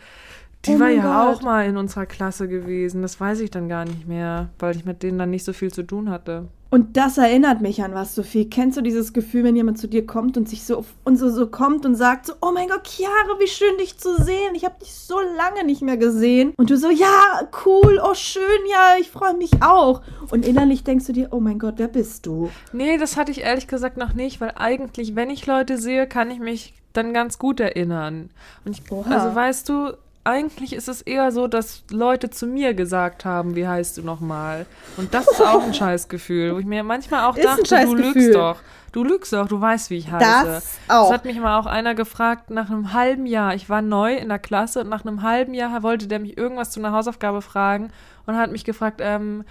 [0.66, 1.38] die Oh war ja Gott.
[1.38, 3.02] auch mal in unserer Klasse gewesen.
[3.02, 5.72] Das weiß ich dann gar nicht mehr, weil ich mit denen dann nicht so viel
[5.72, 6.48] zu tun hatte.
[6.72, 8.48] Und das erinnert mich an was, Sophie.
[8.48, 11.48] Kennst du dieses Gefühl, wenn jemand zu dir kommt und sich so und so, so
[11.48, 14.54] kommt und sagt so, oh mein Gott, Chiara, wie schön dich zu sehen.
[14.54, 16.54] Ich habe dich so lange nicht mehr gesehen.
[16.58, 20.02] Und du so, ja, cool, oh schön, ja, ich freue mich auch.
[20.30, 22.52] Und innerlich denkst du dir, oh mein Gott, wer bist du?
[22.72, 26.30] Nee, das hatte ich ehrlich gesagt noch nicht, weil eigentlich, wenn ich Leute sehe, kann
[26.30, 28.30] ich mich dann ganz gut erinnern.
[28.64, 29.10] Und ich, Oha.
[29.10, 29.94] also weißt du,
[30.24, 34.66] eigentlich ist es eher so, dass Leute zu mir gesagt haben, wie heißt du nochmal?
[34.98, 38.36] Und das ist auch ein Scheißgefühl, wo ich mir manchmal auch Ist dachte, du lügst
[38.36, 38.58] doch.
[38.92, 40.46] Du lügst doch, du weißt, wie ich heiße.
[40.46, 41.10] Das auch.
[41.10, 43.54] Das hat mich mal auch einer gefragt nach einem halben Jahr.
[43.54, 46.72] Ich war neu in der Klasse und nach einem halben Jahr wollte der mich irgendwas
[46.72, 47.92] zu einer Hausaufgabe fragen
[48.26, 49.44] und hat mich gefragt, ähm,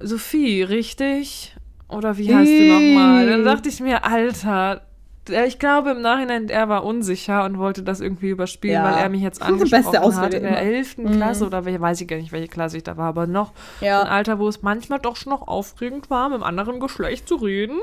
[0.00, 1.56] Sophie, richtig?
[1.88, 3.26] Oder wie heißt du nochmal?
[3.26, 4.82] Dann dachte ich mir, Alter,
[5.28, 8.84] ich glaube im Nachhinein, er war unsicher und wollte das irgendwie überspielen, Ja.
[8.84, 10.58] weil er mich jetzt angesprochen hat Ausrede in der.
[10.60, 10.98] 11.
[10.98, 11.12] Mhm.
[11.12, 13.86] Klasse oder welche, weiß ich gar nicht, welche Klasse ich da war, aber noch so
[13.86, 17.28] ein Ja, Alter, wo es manchmal doch schon noch aufregend war, mit einem anderen Geschlecht
[17.28, 17.78] zu reden.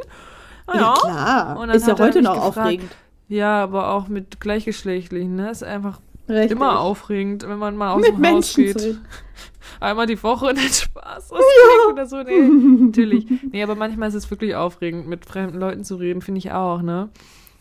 [0.67, 1.59] Ah ja klar.
[1.59, 2.91] Und dann Ist ja heute noch gefragt, aufregend.
[3.27, 5.49] Ja, aber auch mit gleichgeschlechtlichen, ne?
[5.51, 5.99] Ist einfach
[6.29, 6.51] Richtig.
[6.51, 8.79] immer aufregend, wenn man mal aus Mit dem Haus Menschen geht.
[8.79, 9.05] zu reden.
[9.79, 11.89] Einmal die Woche und dann Spaß ja.
[11.91, 12.21] oder so.
[12.23, 12.39] Nee,
[12.85, 13.25] natürlich.
[13.51, 16.81] Nee, aber manchmal ist es wirklich aufregend, mit fremden Leuten zu reden, finde ich auch,
[16.81, 17.09] ne?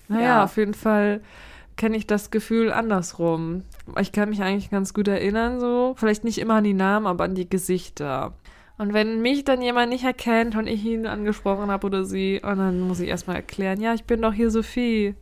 [0.09, 0.45] Naja, Ja.
[0.45, 1.21] auf jeden Fall
[1.77, 3.63] kenne ich das Gefühl andersrum.
[3.99, 5.95] Ich kann mich eigentlich ganz gut erinnern, so.
[5.97, 8.35] Vielleicht nicht immer an die Namen, aber an die Gesichter.
[8.77, 12.59] Und wenn mich dann jemand nicht erkennt und ich ihn angesprochen habe oder sie, und
[12.59, 15.15] dann muss ich erstmal erklären, ja, ich bin doch hier Sophie.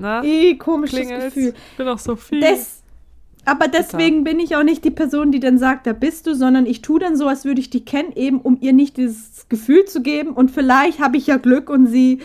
[0.00, 0.22] Na?
[0.24, 1.34] Ih, komisches Klingelt's?
[1.34, 1.54] Gefühl.
[1.72, 2.40] Ich bin doch Sophie.
[2.40, 2.82] Des,
[3.44, 6.66] aber deswegen bin ich auch nicht die Person, die dann sagt, da bist du, sondern
[6.66, 9.84] ich tue dann so, als würde ich die kennen, eben um ihr nicht dieses Gefühl
[9.84, 10.30] zu geben.
[10.32, 12.20] Und vielleicht habe ich ja Glück und sie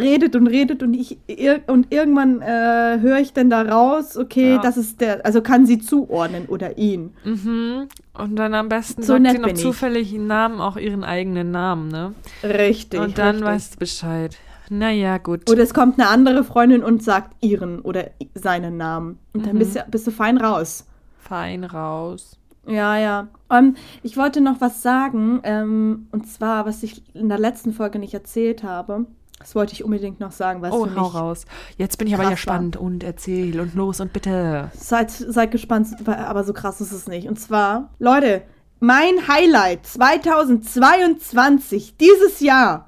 [0.00, 1.18] redet und redet und ich
[1.66, 4.58] und irgendwann äh, höre ich dann da raus, okay, Ja.
[4.58, 7.10] das ist der, also kann sie zuordnen oder ihn.
[7.24, 7.88] Mhm.
[8.14, 9.56] Und dann am besten So sagt sie noch ich.
[9.56, 12.14] zufällig ihren Namen, auch ihren eigenen Namen, ne?
[12.44, 13.00] Richtig.
[13.00, 13.44] und dann richtig.
[13.46, 14.36] weißt du Bescheid.
[14.74, 15.50] Naja, gut.
[15.50, 19.18] Oder es kommt eine andere Freundin und sagt ihren oder seinen Namen.
[19.34, 19.58] Und dann Mhm.
[19.58, 20.86] bist, du, bist du fein raus.
[21.18, 22.38] Fein raus.
[22.66, 23.28] Ja, ja.
[23.50, 27.98] Ähm, ich wollte noch was sagen, ähm, und zwar, was ich in der letzten Folge
[27.98, 29.04] nicht erzählt habe.
[29.40, 31.44] Das wollte ich unbedingt noch sagen, weil es Oh, für hau raus.
[31.76, 34.70] Jetzt bin ich aber ja spannend und erzähl und los und bitte.
[34.74, 37.28] Seid, seid gespannt, aber so krass ist es nicht.
[37.28, 38.40] Und zwar, Leute,
[38.80, 42.86] mein Highlight 2022, dieses Jahr,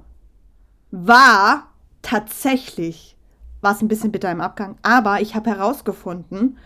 [0.92, 1.64] war
[2.04, 3.16] tatsächlich,
[3.60, 6.58] war es ein bisschen bitter im Abgang, aber ich habe herausgefunden,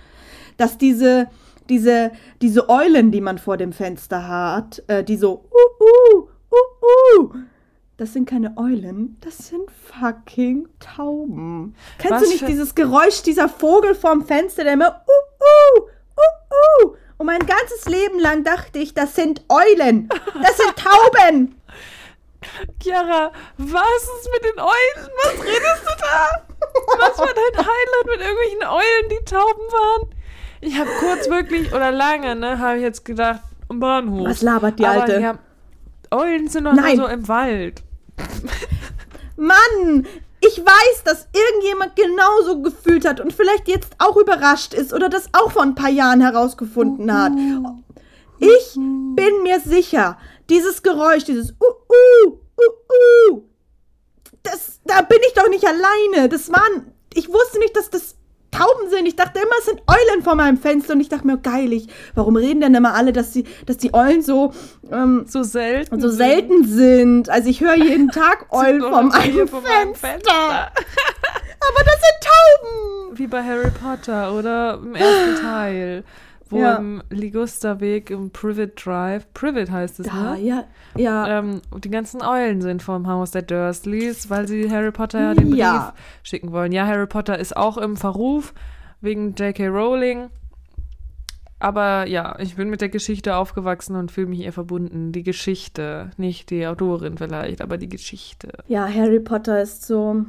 [0.59, 1.29] dass diese,
[1.69, 2.11] diese,
[2.43, 7.35] diese Eulen, die man vor dem Fenster hat, äh, die so, uh, uh, uh, uh,
[7.97, 11.75] das sind keine Eulen, das sind fucking Tauben.
[11.99, 16.87] Kennst Was du nicht dieses Geräusch dieser Vogel vorm Fenster, der immer uh, uh, uh,
[16.87, 16.97] uh.
[17.17, 20.09] Und mein ganzes Leben lang dachte ich, das sind Eulen.
[20.41, 21.58] Das sind Tauben.
[22.81, 25.11] Chiara, was ist mit den Eulen?
[25.25, 26.47] Was redest du da?
[26.99, 30.15] Was war dein Highlight mit irgendwelchen Eulen, die Tauben waren?
[30.61, 34.27] Ich habe kurz wirklich, oder lange, ne, habe ich jetzt gedacht, am Bahnhof.
[34.29, 35.21] Was labert die Aber Alte?
[35.21, 35.39] Ja,
[36.11, 36.97] Eulen sind doch Nein.
[36.97, 37.83] nur so im Wald.
[39.37, 40.07] Mann,
[40.41, 45.29] ich weiß, dass irgendjemand genauso gefühlt hat und vielleicht jetzt auch überrascht ist oder das
[45.33, 47.33] auch vor ein paar Jahren herausgefunden hat.
[48.39, 50.17] Ich bin mir sicher,
[50.51, 53.43] dieses Geräusch, dieses uh, uh, uh, uh,
[54.43, 56.29] das, da bin ich doch nicht alleine.
[56.29, 58.17] Das waren, ich wusste nicht, dass das
[58.51, 59.07] Tauben sind.
[59.07, 61.87] Ich dachte immer, es sind Eulen vor meinem Fenster und ich dachte mir, geil, ich,
[62.15, 64.53] warum reden denn immer alle, dass die, dass die Eulen so,
[64.91, 66.01] ähm, So selten.
[66.01, 66.17] so sind.
[66.17, 67.29] selten sind.
[67.29, 70.33] Also ich höre jeden Tag Eulen Sind vor meinem Fenster.
[70.33, 73.19] Aber das sind Tauben.
[73.19, 76.05] Wie bei Harry Potter oder im ersten Teil,
[76.51, 76.77] wo Ja.
[76.77, 80.41] im Ligusterweg im Privet Drive, Privet heißt es, Da, ne?
[80.41, 80.65] ja,
[80.97, 81.39] ja.
[81.39, 85.51] Ähm, die ganzen Eulen sind vom Haus der Dursleys, weil sie Harry Potter ja den
[85.51, 85.95] Brief Ja.
[86.23, 86.73] schicken wollen.
[86.73, 88.55] Ja, Harry Potter ist auch im Verruf
[89.01, 89.67] wegen J.K.
[89.69, 90.31] Rowling.
[91.61, 95.11] Aber ja, ich bin mit der Geschichte aufgewachsen und fühle mich ihr verbunden.
[95.11, 98.49] Die Geschichte, nicht die Autorin vielleicht, aber die Geschichte.
[98.69, 100.25] ja, Harry Potter ist so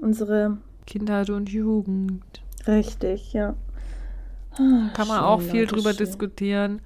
[0.00, 2.22] unsere, Kindheit und Jugend.
[2.66, 3.54] richtig, ja.
[4.56, 6.06] Kann man auch Schön, viel Leute, drüber schön.
[6.06, 6.82] diskutieren.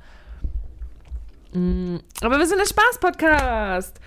[1.52, 3.98] Mm, Aber wir sind ein Spaß-Podcast.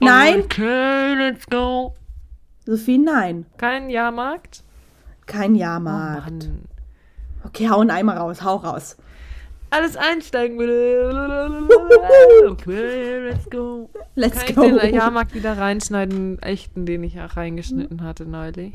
[0.00, 0.40] Nein.
[0.42, 1.94] Okay, let's go.
[2.66, 3.46] Sophie, nein.
[3.56, 4.62] Kein Jahrmarkt?
[5.26, 6.30] Kein Oh, Jahrmarkt.
[6.30, 6.64] Mann.
[7.44, 8.96] okay, hau einen Eimer raus, hau raus.
[9.72, 11.66] Alles einsteigen bitte.
[12.46, 13.88] Okay, let's go.
[14.14, 14.78] Let's Kann ich go.
[14.78, 18.72] den Jahrmarkt wieder reinschneiden, den echten, den ich auch reingeschnitten hatte neulich?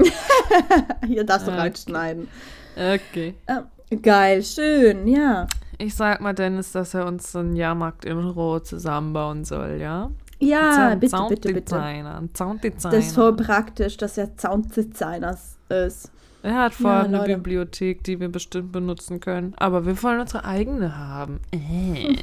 [1.05, 1.59] Hier darfst du Okay.
[1.59, 2.27] reinschneiden.
[2.75, 3.35] Okay.
[3.45, 5.45] Äh, geil, schön, ja.
[5.77, 10.09] Ich sag mal Dennis, dass er uns so einen Jahrmarkt-Intro zusammenbauen soll, ja?
[10.39, 11.79] Ja, bitte, bitte, bitte.
[11.79, 12.95] Ein Sounddesigner.
[12.95, 15.37] Das ist voll praktisch, dass er Sounddesigner
[15.69, 16.11] ist.
[16.43, 17.35] Er hat vorher Ja, eine Leute.
[17.35, 19.53] Bibliothek, die wir bestimmt benutzen können.
[19.57, 21.39] Aber wir wollen unsere eigene haben.
[21.51, 22.15] Äh.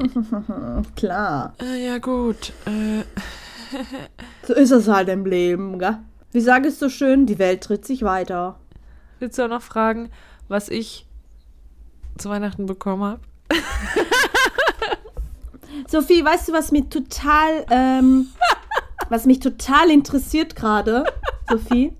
[0.96, 1.52] Klar.
[1.60, 2.52] äh, ja, gut.
[2.66, 3.02] Äh,
[4.46, 5.98] So ist es halt im Leben, gell?
[6.32, 8.58] Wie sage ich so schön, die Welt dreht sich weiter.
[9.18, 10.10] willst du auch noch fragen,
[10.48, 11.06] was ich
[12.18, 13.20] zu Weihnachten bekommen habe?
[15.88, 18.28] Sophie, weißt du, was mir total, ähm,
[19.08, 21.04] was mich total interessiert gerade,
[21.48, 21.92] Sophie?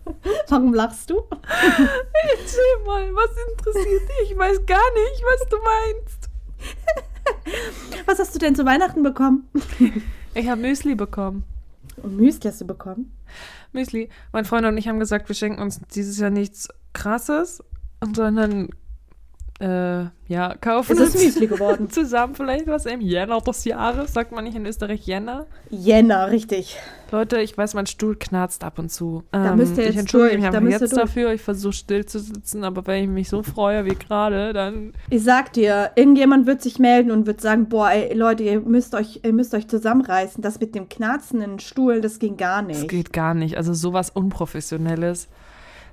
[0.48, 1.22] Warum lachst du?
[1.30, 4.32] Erzähl mal, was interessiert dich?
[4.32, 6.28] Ich weiß gar nicht, was du meinst.
[8.06, 9.48] Was hast du denn zu Weihnachten bekommen?
[10.34, 11.44] Ich habe Müsli bekommen.
[12.02, 13.16] Und Müsli hast du bekommen?
[13.72, 14.08] Müsli.
[14.32, 17.62] Mein Freund und ich haben gesagt, wir schenken uns dieses Jahr nichts Krasses,
[18.14, 18.68] sondern
[19.62, 21.88] äh, ja, kaufen Es ist Müsli geworden.
[21.90, 24.12] zusammen vielleicht was im Jänner des Jahres.
[24.12, 25.46] Sagt man nicht in Österreich Jänner?
[25.70, 26.76] Jänner, richtig.
[27.12, 29.22] Leute, ich weiß, mein Stuhl knarzt ab und zu.
[29.30, 31.32] Da müsst ihr ich jetzt entschuldige durch, mich da einfach jetzt dafür.
[31.32, 35.22] Ich versuche still zu sitzen, aber wenn ich mich so freue wie gerade, dann Ich
[35.22, 39.20] sag dir, irgendjemand wird sich melden und wird sagen, boah, ey, Leute, ihr müsst euch,
[39.22, 40.42] ihr müsst euch zusammenreißen.
[40.42, 42.88] Das mit dem Knarzen in den Stuhl, das ging gar das nicht.
[42.88, 43.56] geht gar nicht.
[43.58, 45.28] Also sowas Unprofessionelles.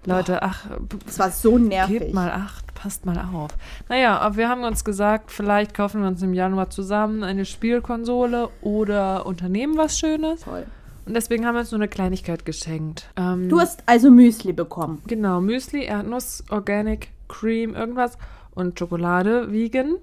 [0.06, 0.66] Leute, ach,
[1.06, 2.00] Das war so nervig.
[2.00, 3.52] Gebt mal acht, passt mal auf.
[3.90, 8.50] Naja, aber wir haben uns gesagt, vielleicht kaufen wir uns im Januar zusammen eine Spielkonsole
[8.62, 10.42] oder unternehmen was Schönes.
[10.42, 10.66] Toll.
[11.06, 13.10] Und deswegen haben wir uns so eine Kleinigkeit geschenkt.
[13.18, 15.02] Ähm, Du hast also Müsli bekommen.
[15.08, 18.18] genau Müsli, Erdnuss, Organic, Cream, irgendwas
[18.52, 19.96] und Schokolade, vegan,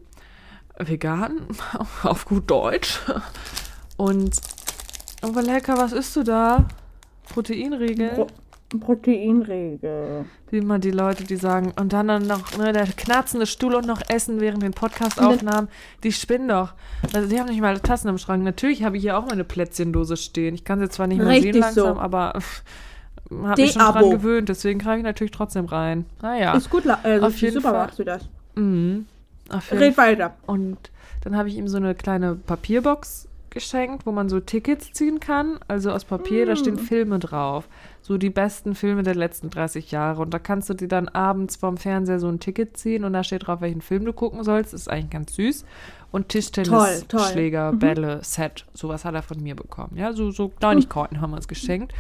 [0.79, 1.47] vegan,
[2.03, 3.01] auf gut Deutsch.
[3.97, 4.39] Und,
[5.22, 6.66] aber lecker, was isst du da?
[7.33, 8.11] Proteinriegel?
[8.11, 8.27] Pro
[8.81, 10.25] Proteinregel.
[10.51, 14.01] Wie immer die Leute, die sagen, und dann, noch ne, der knarzende Stuhl und noch
[14.09, 15.69] Essen während den Podcastaufnahmen,
[16.03, 16.73] die spinnen doch.
[17.14, 18.43] Also die haben nicht mal Tassen im Schrank.
[18.45, 20.55] Natürlich habe ich hier auch meine Plätzchendose stehen.
[20.55, 22.01] Ich kann sie zwar nicht mehr Richtig sehen langsam, so.
[22.01, 22.35] aber
[23.31, 24.49] habe mich schon dran gewöhnt.
[24.49, 26.05] Deswegen greife ich natürlich trotzdem rein.
[26.23, 26.55] Naja.
[26.55, 27.87] Ist gut, äh, Auf jeden super Fall.
[27.87, 28.29] machst du das.
[28.55, 29.07] Mhm.
[29.51, 30.35] Auf jeden Red weiter.
[30.47, 30.77] und
[31.23, 35.59] dann habe ich ihm so eine kleine Papierbox geschenkt, wo man so Tickets ziehen kann.
[35.67, 36.57] Also aus Papier, da Mm.
[36.57, 37.69] stehen Filme drauf.
[38.07, 40.22] So die besten Filme der letzten 30 Jahre.
[40.22, 43.24] Und da kannst du dir dann abends vom Fernseher so ein Ticket ziehen und da
[43.24, 44.72] steht drauf, welchen Film du gucken sollst.
[44.74, 45.64] Ist eigentlich ganz süß.
[46.12, 46.86] Und Toll, toll.
[46.86, 47.78] Tischtennisschläger, Mhm.
[47.80, 48.64] Bälle, Set.
[48.74, 49.96] Sowas hat er von mir bekommen.
[49.96, 51.94] Ja, so, so Kleinigkeiten haben wir uns geschenkt.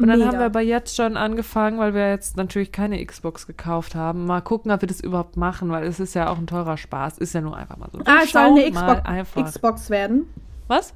[0.00, 0.32] Und dann Mega.
[0.32, 4.26] haben wir aber jetzt schon angefangen, weil wir jetzt natürlich keine Xbox gekauft haben.
[4.26, 7.18] Mal gucken, ob wir das überhaupt machen, weil es ist ja auch ein teurer Spaß.
[7.18, 8.00] Ist ja nur einfach mal so.
[8.04, 9.52] Ah, es soll eine Xbox.
[9.52, 10.24] Xbox werden.
[10.66, 10.92] Was?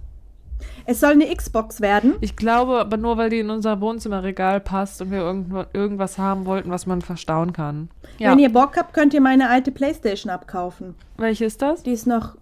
[0.85, 2.15] Es soll eine Xbox werden.
[2.21, 6.47] Ich glaube, aber nur, weil die in unser Wohnzimmerregal passt und wir irgendwo, irgendwas haben
[6.47, 7.89] wollten, was man verstauen kann.
[8.19, 8.31] Ja.
[8.31, 10.95] Wenn ihr Bock habt, könnt ihr meine alte Playstation abkaufen.
[11.17, 11.83] Welche ist das?
[11.83, 12.37] Die ist noch,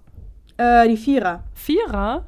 [0.56, 1.42] äh, die Vierer.
[1.54, 2.26] Vierer?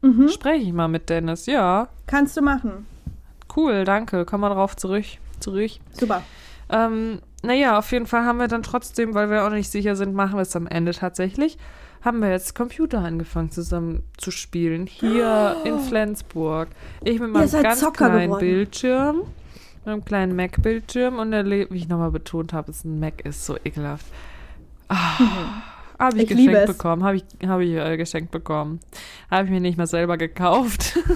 [0.00, 0.28] Mhm.
[0.28, 1.46] Spreche ich mal mit Dennis.
[1.46, 1.88] Ja.
[2.06, 2.86] Kannst du machen.
[3.56, 4.24] Cool, danke.
[4.24, 5.04] Komm mal drauf zurück.
[5.40, 5.72] Zurück.
[5.92, 6.22] Super.
[6.70, 10.14] Ähm, naja, auf jeden Fall haben wir dann trotzdem, weil wir auch nicht sicher sind,
[10.14, 11.56] machen wir es am Ende tatsächlich,
[12.04, 14.86] haben wir jetzt Computer angefangen zusammen zu spielen.
[14.86, 15.66] Hier Oh.
[15.66, 16.68] in Flensburg.
[17.04, 18.40] Ich mit meinem ganz Zocker kleinen geworden.
[18.40, 19.16] Bildschirm,
[19.84, 23.44] mit einem kleinen Mac-Bildschirm und der, wie ich nochmal betont habe, ist ein Mac ist
[23.46, 24.06] so ekelhaft.
[24.88, 25.18] Ah,
[25.98, 26.66] habe ich, Ich geschenkt es.
[26.76, 28.80] bekommen, habe ich, hab ich äh, geschenkt bekommen.
[29.30, 30.98] Habe ich mir nicht mal selber gekauft.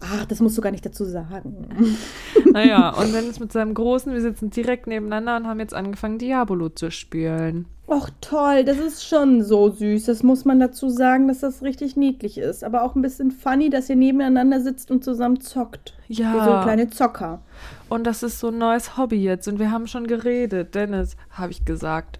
[0.00, 1.68] Ach, das musst du gar nicht dazu sagen.
[2.52, 6.18] naja, und dann ist mit seinem Großen, wir sitzen direkt nebeneinander und haben jetzt angefangen,
[6.18, 7.66] Diabolo zu spielen.
[7.88, 10.06] Och, toll, das ist schon so süß.
[10.06, 12.64] Das muss man dazu sagen, dass das richtig niedlich ist.
[12.64, 15.94] Aber auch ein bisschen funny, dass ihr nebeneinander sitzt und zusammen zockt.
[16.08, 16.34] Ja.
[16.34, 17.42] Wie so kleine Zocker.
[17.88, 19.46] Und das ist so ein neues Hobby jetzt.
[19.46, 20.74] Und wir haben schon geredet.
[20.74, 22.18] Dennis, habe ich gesagt.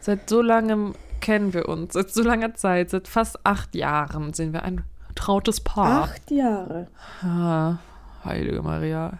[0.00, 1.92] Seit so langem kennen wir uns.
[1.92, 4.82] Seit so langer Zeit, seit fast acht Jahren sind wir ein
[5.14, 6.04] trautes Paar.
[6.04, 6.88] Acht Jahre.
[7.22, 7.76] Ah,
[8.24, 9.18] heilige Maria.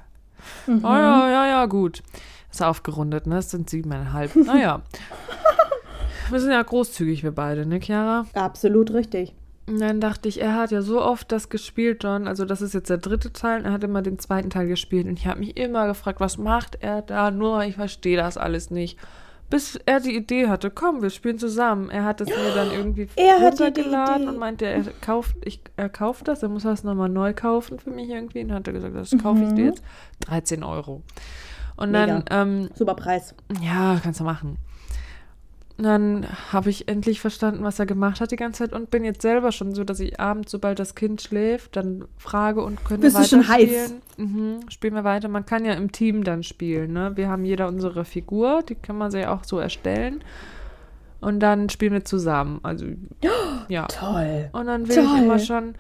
[0.67, 0.85] Mhm.
[0.85, 2.03] Ah ja, ja, ja, gut.
[2.51, 3.39] Ist aufgerundet, ne?
[3.39, 4.35] Es sind siebeneinhalb.
[4.37, 4.83] Naja.
[6.31, 8.27] wir sind ja großzügig, wir beide, ne, Chiara?
[8.35, 9.35] Absolut richtig.
[9.69, 12.27] Und dann dachte ich, er hat ja so oft das gespielt, John.
[12.27, 13.61] Also, das ist jetzt der dritte Teil.
[13.61, 15.07] und Er hat immer den zweiten Teil gespielt.
[15.07, 17.31] Und ich habe mich immer gefragt, was macht er da?
[17.31, 18.99] Nur, ich verstehe das alles nicht.
[19.53, 21.91] Bis er die Idee hatte, komm, wir spielen zusammen.
[21.91, 26.27] Er hat es mir dann irgendwie Er runtergeladen und meinte, er kauft, ich, er kauft
[26.27, 28.41] das, er muss das nochmal neu kaufen für mich irgendwie.
[28.45, 29.83] Und hat er gesagt, das kaufe ich dir jetzt.
[30.21, 31.03] 13 Euro.
[31.77, 32.15] Und dann, Mhm.
[32.31, 32.43] Mega.
[32.43, 33.35] ähm, Super Preis.
[33.61, 34.57] ja, kannst du machen.
[35.79, 39.23] Dann habe ich endlich verstanden, was er gemacht hat die ganze Zeit und bin jetzt
[39.23, 43.17] selber schon so, dass ich abends, sobald das Kind schläft, dann frage und können Bist
[43.17, 44.03] wir du schon weiterspielen.
[44.19, 45.29] Mhm, spielen wir weiter.
[45.29, 46.93] Man kann ja im Team dann spielen.
[46.93, 47.13] Ne?
[47.15, 50.23] Wir haben jeder unsere Figur, die kann man sich auch so erstellen.
[51.21, 52.61] Und dann spielen wir zusammen.
[52.63, 52.87] Also,
[53.69, 53.87] ja.
[53.87, 54.51] Toll.
[54.53, 55.05] Und dann will Toll.
[55.05, 55.75] ich immer schon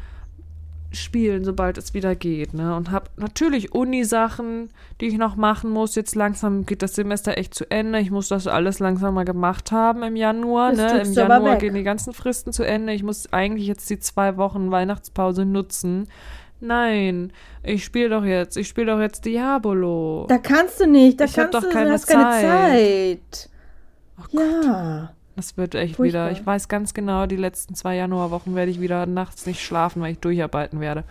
[0.92, 2.76] spielen, sobald es wieder geht, ne?
[2.76, 4.70] Und habe natürlich Uni-Sachen,
[5.00, 5.94] die ich noch machen muss.
[5.94, 7.98] Jetzt langsam geht das Semester echt zu Ende.
[8.00, 11.02] Ich muss das alles langsam mal gemacht haben im Januar, ne?
[11.02, 12.92] Im Januar gehen die ganzen Fristen zu Ende.
[12.92, 16.08] Ich muss eigentlich jetzt die zwei Wochen Weihnachtspause nutzen.
[16.60, 17.32] Nein,
[17.64, 18.56] ich spiele doch jetzt.
[18.56, 20.26] Ich spiele doch jetzt Diabolo.
[20.28, 21.20] Da kannst du nicht.
[21.20, 23.20] Da Ich hab kannst doch du, keine du hast keine Zeit.
[23.30, 23.50] Zeit.
[24.20, 24.64] Oh Gott.
[24.64, 25.14] Ja.
[25.36, 26.30] Das wird echt Furchtbar.
[26.30, 26.38] wieder.
[26.38, 30.12] Ich weiß ganz genau, die letzten zwei Januarwochen werde ich wieder nachts nicht schlafen, weil
[30.12, 31.04] ich durcharbeiten werde.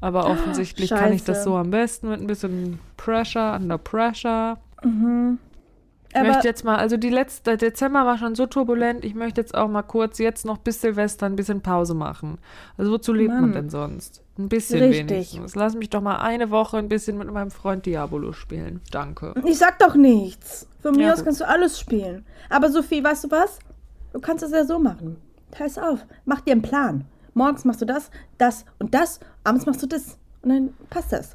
[0.00, 4.58] Aber offensichtlich kann ich das so am besten mit ein bisschen Pressure, under Pressure.
[4.82, 5.38] Mhm.
[6.14, 9.40] Ich Aber möchte jetzt mal, also die letzte, Dezember war schon so turbulent, ich möchte
[9.40, 12.38] jetzt auch mal kurz jetzt noch bis Silvester ein bisschen Pause machen.
[12.78, 13.52] Also wozu lebt man Mann.
[13.52, 14.22] denn sonst?
[14.38, 15.10] Ein bisschen Richtig.
[15.10, 15.56] wenigstens.
[15.56, 18.80] Lass mich doch mal eine Woche ein bisschen mit meinem Freund Diabolo spielen.
[18.92, 19.34] Danke.
[19.44, 20.68] ich sag doch nichts.
[20.82, 21.24] Von mir Ja, aus gut.
[21.26, 22.24] kannst du alles spielen.
[22.48, 23.58] Aber Sophie, weißt du was?
[24.12, 25.16] Du kannst es ja so machen.
[25.50, 26.06] Pass auf.
[26.26, 27.04] Mach dir einen Plan.
[27.32, 29.18] Morgens machst du das, das und das.
[29.42, 30.16] Abends machst du das.
[30.42, 31.34] Und dann passt das.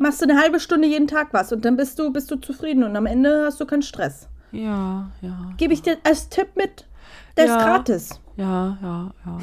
[0.00, 2.84] Machst du eine halbe Stunde jeden Tag was und dann bist du, bist du zufrieden
[2.84, 4.28] und am Ende hast du keinen Stress.
[4.50, 5.36] Ja, ja.
[5.58, 6.86] Gebe ich dir als Tipp mit.
[7.36, 7.56] Der Ja.
[7.58, 8.20] ist gratis.
[8.36, 9.38] Ja, ja, ja.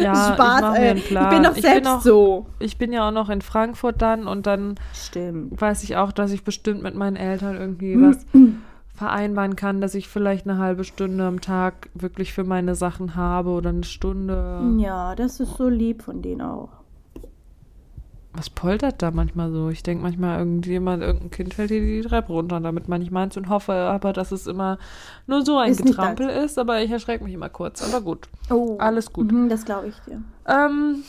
[0.02, 0.94] ja, Spaß, ich ey.
[0.96, 2.46] Ich bin doch selbst bin auch, so.
[2.58, 5.60] Ich bin ja auch noch in Frankfurt dann und dann Stimmt.
[5.60, 8.08] weiß ich auch, dass ich bestimmt mit meinen Eltern irgendwie Mhm.
[8.10, 8.26] was
[8.94, 13.50] vereinbaren kann, dass ich vielleicht eine halbe Stunde am Tag wirklich für meine Sachen habe
[13.50, 14.74] oder eine Stunde.
[14.78, 16.70] Ja, das ist so lieb von denen auch.
[18.38, 19.68] Was poltert da manchmal so?
[19.68, 23.36] Ich denke manchmal, irgendjemand, irgendein Kind fällt hier die Treppe runter, damit man nicht meins
[23.36, 24.78] und hoffe aber, dass es immer
[25.26, 27.82] nur so ein Ist Getrampel ist, aber ich erschrecke mich immer kurz.
[27.82, 28.76] Aber gut, Oh.
[28.78, 29.32] alles gut.
[29.32, 30.22] Mhm, das glaube ich dir.
[30.46, 31.02] Ähm,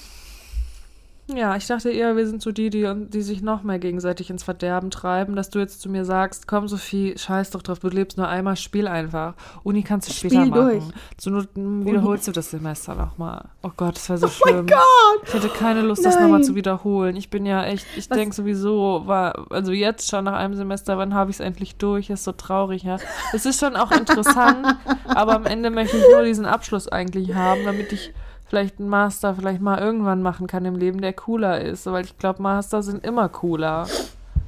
[1.38, 4.44] ja, ich dachte eher, wir sind so die, die, die sich noch mehr gegenseitig ins
[4.44, 8.18] Verderben treiben, dass du jetzt zu mir sagst, komm Sophie, scheiß doch drauf, du lebst
[8.18, 9.34] nur einmal, spiel einfach.
[9.64, 10.62] Uni kannst du Spiel später machen.
[10.62, 10.84] durch.
[11.18, 13.46] Zur Not wiederholst du das Semester nochmal.
[13.64, 14.68] Oh Gott, das wäre so Oh mein schlimm.
[14.68, 15.28] Gott!
[15.28, 16.24] Ich hätte keine Lust, das Nein.
[16.26, 17.16] nochmal zu wiederholen.
[17.16, 21.14] Ich bin ja echt, ich denke sowieso, war, also jetzt schon nach einem Semester, wann
[21.14, 22.08] habe ich es endlich durch?
[22.08, 22.98] Das ist so traurig, ja.
[23.34, 24.66] Es ist schon auch interessant,
[25.08, 28.14] aber am Ende möchte ich nur diesen Abschluss eigentlich haben, damit ich
[28.50, 31.86] vielleicht einen Master vielleicht mal irgendwann machen kann im Leben, der cooler ist.
[31.86, 33.88] Weil ich glaube, Master sind immer cooler.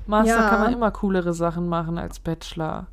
[0.08, 0.50] Master Ja.
[0.50, 2.88] kann man immer coolere Sachen machen als Bachelor.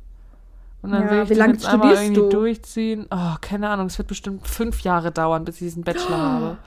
[0.81, 2.29] Und dann Ja, will ich wie lange jetzt einmal irgendwie du?
[2.29, 3.07] durchziehen.
[3.11, 6.57] Oh, keine Ahnung, es wird bestimmt fünf Jahre dauern, bis ich diesen Bachelor habe.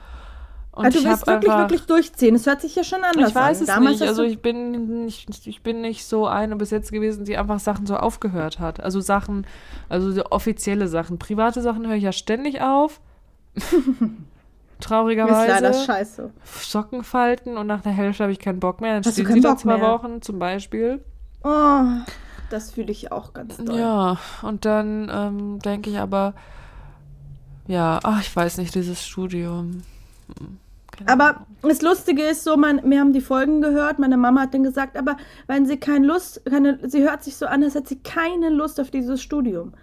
[0.73, 2.35] Und also ich du willst wirklich, einfach, wirklich durchziehen.
[2.35, 3.63] Es hört sich ja schon anders ich weiß an.
[3.63, 4.09] es Damals nicht.
[4.09, 7.85] Also ich bin nicht, ich bin nicht so eine bis jetzt gewesen, die einfach Sachen
[7.85, 8.81] so aufgehört hat.
[8.83, 9.45] Also Sachen,
[9.87, 11.17] also so offizielle Sachen.
[11.19, 12.99] Private Sachen höre ich ja ständig auf.
[14.83, 15.85] ist leider Traurigerweise.
[15.85, 16.31] scheiße.
[16.43, 18.93] Socken falten und nach der Hälfte habe ich keinen Bock mehr.
[18.93, 19.81] Dann Hast stehen sie da zwei?
[19.81, 21.03] Wochen zum Beispiel.
[21.43, 21.81] Oh,
[22.49, 23.77] das fühle ich auch ganz doll.
[23.77, 26.33] Ja, und dann ähm, denke ich aber,
[27.67, 29.83] ja, ach, ich weiß nicht, dieses Studium.
[30.91, 34.53] Keine Aber das Lustige ist so, man, wir haben die Folgen gehört, meine Mama hat
[34.53, 35.17] dann gesagt, aber
[35.47, 38.79] wenn sie keine Lust, keine, sie hört sich so an, als hätte sie keine Lust
[38.79, 39.73] auf dieses Studium.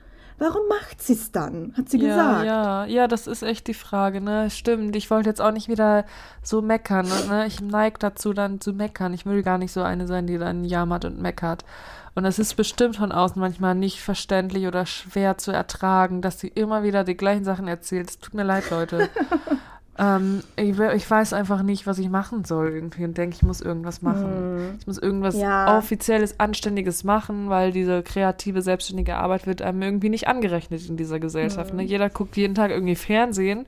[0.40, 1.74] Warum macht sie es dann?
[1.76, 2.46] Hat sie ja, gesagt.
[2.46, 4.48] Ja, ja, das ist echt die Frage, ne?
[4.48, 4.96] Stimmt.
[4.96, 6.06] Ich wollte jetzt auch nicht wieder
[6.42, 7.46] so meckern, ne?
[7.46, 9.12] Ich neige dazu, dann zu meckern.
[9.12, 11.66] Ich will gar nicht so eine sein, die dann jammert und meckert.
[12.14, 16.48] Und es ist bestimmt von außen manchmal nicht verständlich oder schwer zu ertragen, dass sie
[16.48, 18.08] immer wieder die gleichen Sachen erzählt.
[18.08, 19.10] Es tut mir leid, Leute.
[19.98, 23.60] ähm, ich, ich weiß einfach nicht, was ich machen soll irgendwie und denke, ich muss
[23.60, 24.76] irgendwas machen.
[24.80, 25.76] Ich muss irgendwas Ja.
[25.76, 31.20] Offizielles, Anständiges machen, weil diese kreative, selbstständige Arbeit wird einem irgendwie nicht angerechnet in dieser
[31.20, 31.74] Gesellschaft.
[31.74, 31.82] Ne?
[31.82, 33.66] Jeder guckt jeden Tag irgendwie Fernsehen,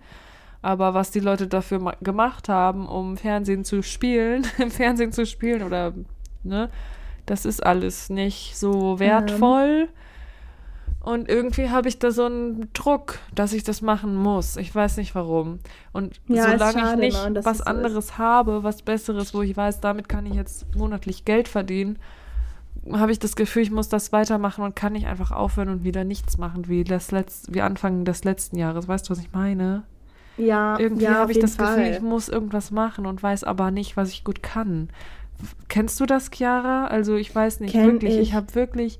[0.63, 5.27] aber was die Leute dafür ma- gemacht haben, um Fernsehen zu spielen, im Fernsehen zu
[5.27, 5.93] spielen oder,
[6.45, 6.71] ne,
[7.27, 9.89] das ist alles nicht so wertvoll.
[11.03, 14.57] Und irgendwie habe ich da so einen Druck, dass ich das machen muss.
[14.57, 15.59] Ich weiß nicht warum.
[15.93, 19.43] Und Ja, solange ich nicht ne, dass was es so anderes habe, was Besseres, wo
[19.43, 21.99] ich weiß, damit kann ich jetzt monatlich Geld verdienen,
[22.93, 26.05] habe ich das Gefühl, ich muss das weitermachen und kann nicht einfach aufhören und wieder
[26.05, 28.87] nichts machen, wie das Letz wie Anfang des letzten Jahres.
[28.87, 29.83] Weißt du, was ich meine?
[30.37, 31.91] Ja, Irgendwie ja, habe ich das Gefühl, Fall.
[31.91, 34.89] ich muss irgendwas machen und weiß aber nicht, was ich gut kann.
[35.69, 36.87] Kennst du das, Chiara?
[36.87, 38.15] Also ich weiß nicht, Kenn wirklich.
[38.15, 38.35] Ich, ich.
[38.35, 38.99] habe wirklich,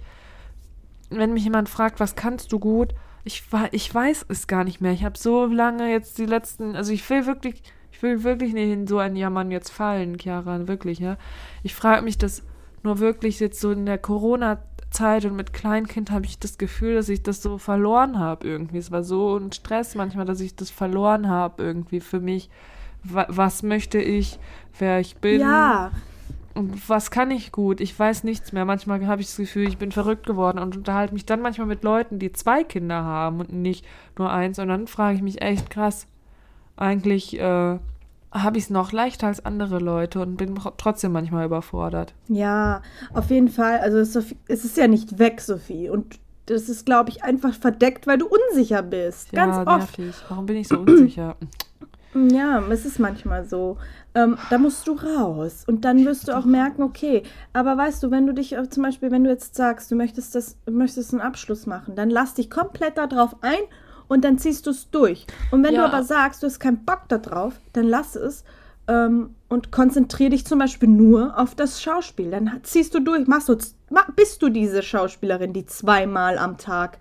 [1.17, 2.95] wenn mich jemand fragt, was kannst du gut,
[3.25, 4.93] ich, ich weiß es gar nicht mehr.
[4.93, 8.71] Ich habe so lange jetzt die letzten, also ich will wirklich, ich will wirklich nicht
[8.71, 11.17] in so ein Jammern jetzt fallen, Chiara, wirklich, ja.
[11.63, 12.43] Ich frage mich das
[12.83, 17.09] nur wirklich jetzt so in der Corona-Zeit und mit Kleinkind habe ich das Gefühl, dass
[17.09, 18.79] ich das so verloren habe irgendwie.
[18.79, 22.51] Es war so ein Stress manchmal, dass ich das verloren habe irgendwie für mich.
[23.05, 24.39] Wa was möchte ich,
[24.79, 25.91] wer ich bin Ja,
[26.55, 27.81] und was kann ich gut?
[27.81, 28.65] Ich weiß nichts mehr.
[28.65, 31.83] Manchmal habe ich das Gefühl, ich bin verrückt geworden und unterhalte mich dann manchmal mit
[31.85, 33.85] Leuten, die zwei Kinder haben und nicht
[34.19, 34.59] nur eins.
[34.59, 36.07] Und dann frage ich mich echt krass,
[36.77, 37.79] eigentlich äh,
[38.33, 42.15] habe ich es noch leichter als andere Leute und bin tro- trotzdem manchmal überfordert.
[42.29, 42.83] ja,
[43.13, 43.79] auf jeden Fall.
[43.81, 45.89] Also es ist, es ist ja nicht weg, Sophie.
[45.91, 49.33] Und das ist, glaube ich, einfach verdeckt, weil du unsicher bist.
[49.33, 49.99] Ganz ja, oft.
[49.99, 50.15] nervig.
[50.29, 51.37] Warum bin ich so unsicher?
[52.15, 53.79] Ja, es ist manchmal so.
[54.15, 57.23] Ähm, da musst du raus und dann wirst du auch merken, okay,
[57.55, 60.35] aber weißt du, wenn du dich äh, zum Beispiel, wenn du jetzt sagst, du möchtest
[60.35, 63.61] das, möchtest einen Abschluss machen, dann lass dich komplett darauf ein
[64.09, 65.27] und dann ziehst du es durch.
[65.51, 65.81] Und wenn Ja.
[65.81, 68.45] du aber sagst, du hast keinen Bock darauf, dann lass es
[68.89, 72.31] ähm, und konzentriere dich zum Beispiel nur auf das Schauspiel.
[72.31, 73.57] Dann ziehst du durch, machst du,
[74.15, 76.99] bist du diese Schauspielerin, die zweimal am Tag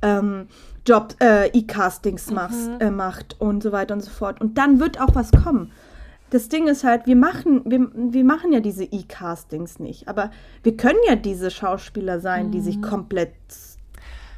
[0.00, 0.48] ähm,
[0.86, 4.40] Job, äh, E-Castings machst, äh, macht und so weiter und so fort.
[4.40, 5.72] Und dann wird auch was kommen.
[6.30, 10.30] Das Ding ist halt, wir machen, wir, wir machen ja diese E-Castings nicht, aber
[10.62, 13.32] wir können ja diese Schauspieler sein, die sich komplett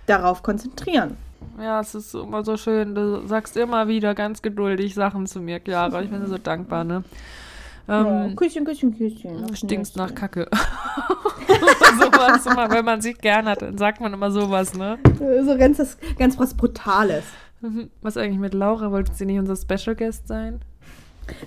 [0.07, 1.17] darauf konzentrieren.
[1.61, 2.95] Ja, es ist immer so schön.
[2.95, 6.03] Du sagst immer wieder ganz geduldig Sachen zu mir, Chiara.
[6.03, 7.05] Ich bin so dankbar, ne?
[7.89, 9.39] Ja, Ähm, Küsschen, Küsschen, Küsschen.
[9.39, 10.15] Du Auf stinkst nach.
[10.15, 10.47] Kacke.
[11.99, 14.99] sowas immer, wenn man sich gern hat, dann sagt man immer sowas, ne?
[15.45, 17.25] So ganz, was- ganz was Brutales.
[18.03, 18.93] Was eigentlich mit Laura?
[18.93, 20.61] Wollte sie nicht unser Special Guest sein?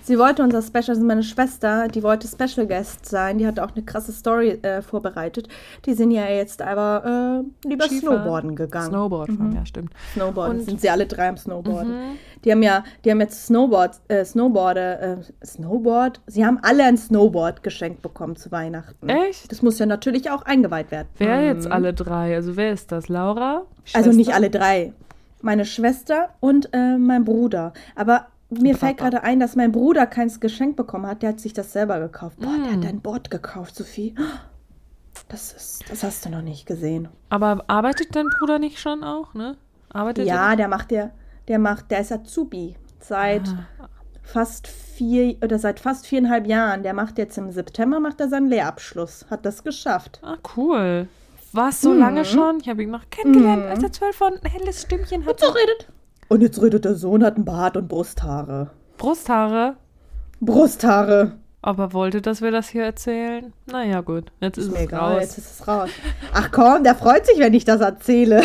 [0.04, 3.38] Sie wollte unser Special, also meine Schwester, die wollte Special Guest sein.
[3.38, 5.48] Die hat auch eine krasse Story äh, vorbereitet.
[5.86, 8.22] Die sind ja jetzt aber äh, lieber Skifahren.
[8.22, 8.90] Snowboarden gegangen.
[8.90, 9.92] Snowboard fahren, ja, stimmt.
[10.14, 10.60] Snowboarden.
[10.60, 11.94] Und- sind sie alle drei am Snowboarden.
[12.44, 16.22] Die haben ja, die haben jetzt Snowboard, äh, Snowboarder, äh, Snowboard.
[16.28, 19.08] Sie haben alle ein Snowboard geschenkt bekommen zu Weihnachten.
[19.10, 19.52] Echt?
[19.52, 21.08] Das muss ja natürlich auch eingeweiht werden.
[21.18, 22.36] Wer jetzt alle drei?
[22.36, 23.10] Also wer ist das?
[23.10, 23.64] Laura?
[23.94, 24.36] Also nicht Schwester?
[24.36, 24.94] alle drei.
[25.44, 27.74] Meine Schwester und äh, mein Bruder.
[27.96, 31.22] Aber mir fällt gerade ein, dass mein Bruder keins geschenkt bekommen hat.
[31.24, 32.40] Der hat sich das selber gekauft.
[32.40, 32.82] Boah, der Mm.
[32.84, 34.14] hat ein Board gekauft, Sophie.
[35.30, 37.08] Das ist, das hast du noch nicht gesehen.
[37.30, 39.58] Aber arbeitet dein Bruder nicht schon auch, ne?
[39.90, 40.56] Arbeitet Ja, er?
[40.58, 41.12] der macht der,
[41.48, 43.66] der macht, der ist Azubi seit Ah.
[44.24, 46.84] fast vier oder seit fast viereinhalb Jahren.
[46.84, 49.26] Der macht jetzt im September macht er seinen Lehrabschluss.
[49.30, 50.20] Hat das geschafft.
[50.24, 51.08] Ah, cool.
[51.54, 52.00] Was, so Mhm.
[52.00, 52.60] lange schon?
[52.62, 55.46] Ich habe ihn noch kennengelernt, als er zwölf war und ein helles Stimmchen Und hatte.
[55.46, 55.88] so redet.
[56.32, 58.70] Und jetzt redet der Sohn, hat einen Bart und Brusthaare.
[58.98, 59.76] Brusthaare.
[60.40, 61.34] Brusthaare.
[61.62, 63.52] Aber wollte, dass wir das hier erzählen?
[63.66, 64.32] Naja, gut.
[64.40, 65.22] Jetzt ist, Ist es egal, raus.
[65.24, 65.90] jetzt ist es raus.
[66.34, 68.44] Ach komm, der freut sich, wenn ich das erzähle.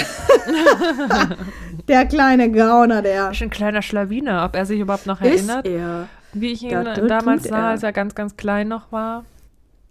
[1.89, 3.31] der kleine Gauner, der.
[3.31, 6.09] Ist ein kleiner Schlawiner, ob er sich überhaupt noch Ist erinnert, er.
[6.33, 9.25] wie ich ihn Da damals sah, als er ganz, ganz klein noch war.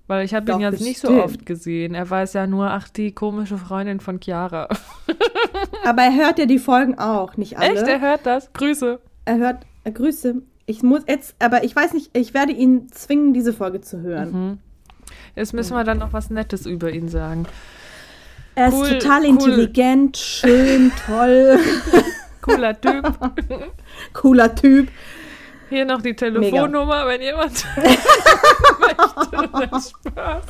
[0.08, 1.26] Weil ich habe ihn jetzt nicht so bestimmt.
[1.26, 1.96] oft gesehen.
[1.96, 4.68] Er weiß ja nur, ach, die komische Freundin von Chiara.
[5.84, 7.74] Aber er hört ja die Folgen auch, nicht alle.
[7.80, 8.52] Echt, er hört das?
[8.54, 9.00] Grüße.
[9.26, 10.42] Er hört, äh, Grüße.
[10.68, 14.32] Ich muss jetzt, aber ich weiß nicht, ich werde ihn zwingen, diese Folge zu hören.
[14.32, 14.58] Mhm.
[15.36, 17.46] Jetzt müssen wir dann noch was Nettes über ihn sagen.
[18.56, 19.28] Er ist Cool, total cool.
[19.28, 21.60] intelligent, schön, toll,
[22.42, 23.14] Cooler Typ.
[24.14, 24.88] cooler Typ.
[25.76, 28.00] Hier noch die Telefonnummer, wenn jemand möchte.
[29.52, 30.46] Nein, Spaß.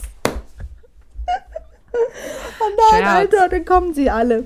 [1.93, 3.07] Oh nein, Scherz.
[3.07, 4.43] Alter, dann kommen sie alle.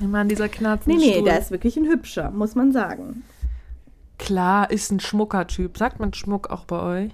[0.00, 1.24] Mann, dieser Nee, knarzende nee, Stuhl.
[1.24, 3.24] der ist wirklich ein hübscher, muss man sagen.
[4.18, 5.76] Klar, ist ein Schmucker-Typ.
[5.76, 7.10] Sagt man Schmuck auch bei euch?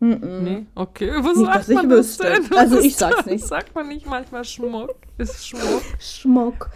[0.00, 0.66] Mm Nee?
[0.74, 2.24] Okay, wo Nicht, sagt ich man das wüsste.
[2.24, 2.52] denn?
[2.58, 3.46] Also Was ich ist sag's nicht.
[3.46, 4.94] Sagt man nicht manchmal Schmuck?
[5.16, 5.82] Ist Schmuck?
[5.98, 6.70] Schmuck.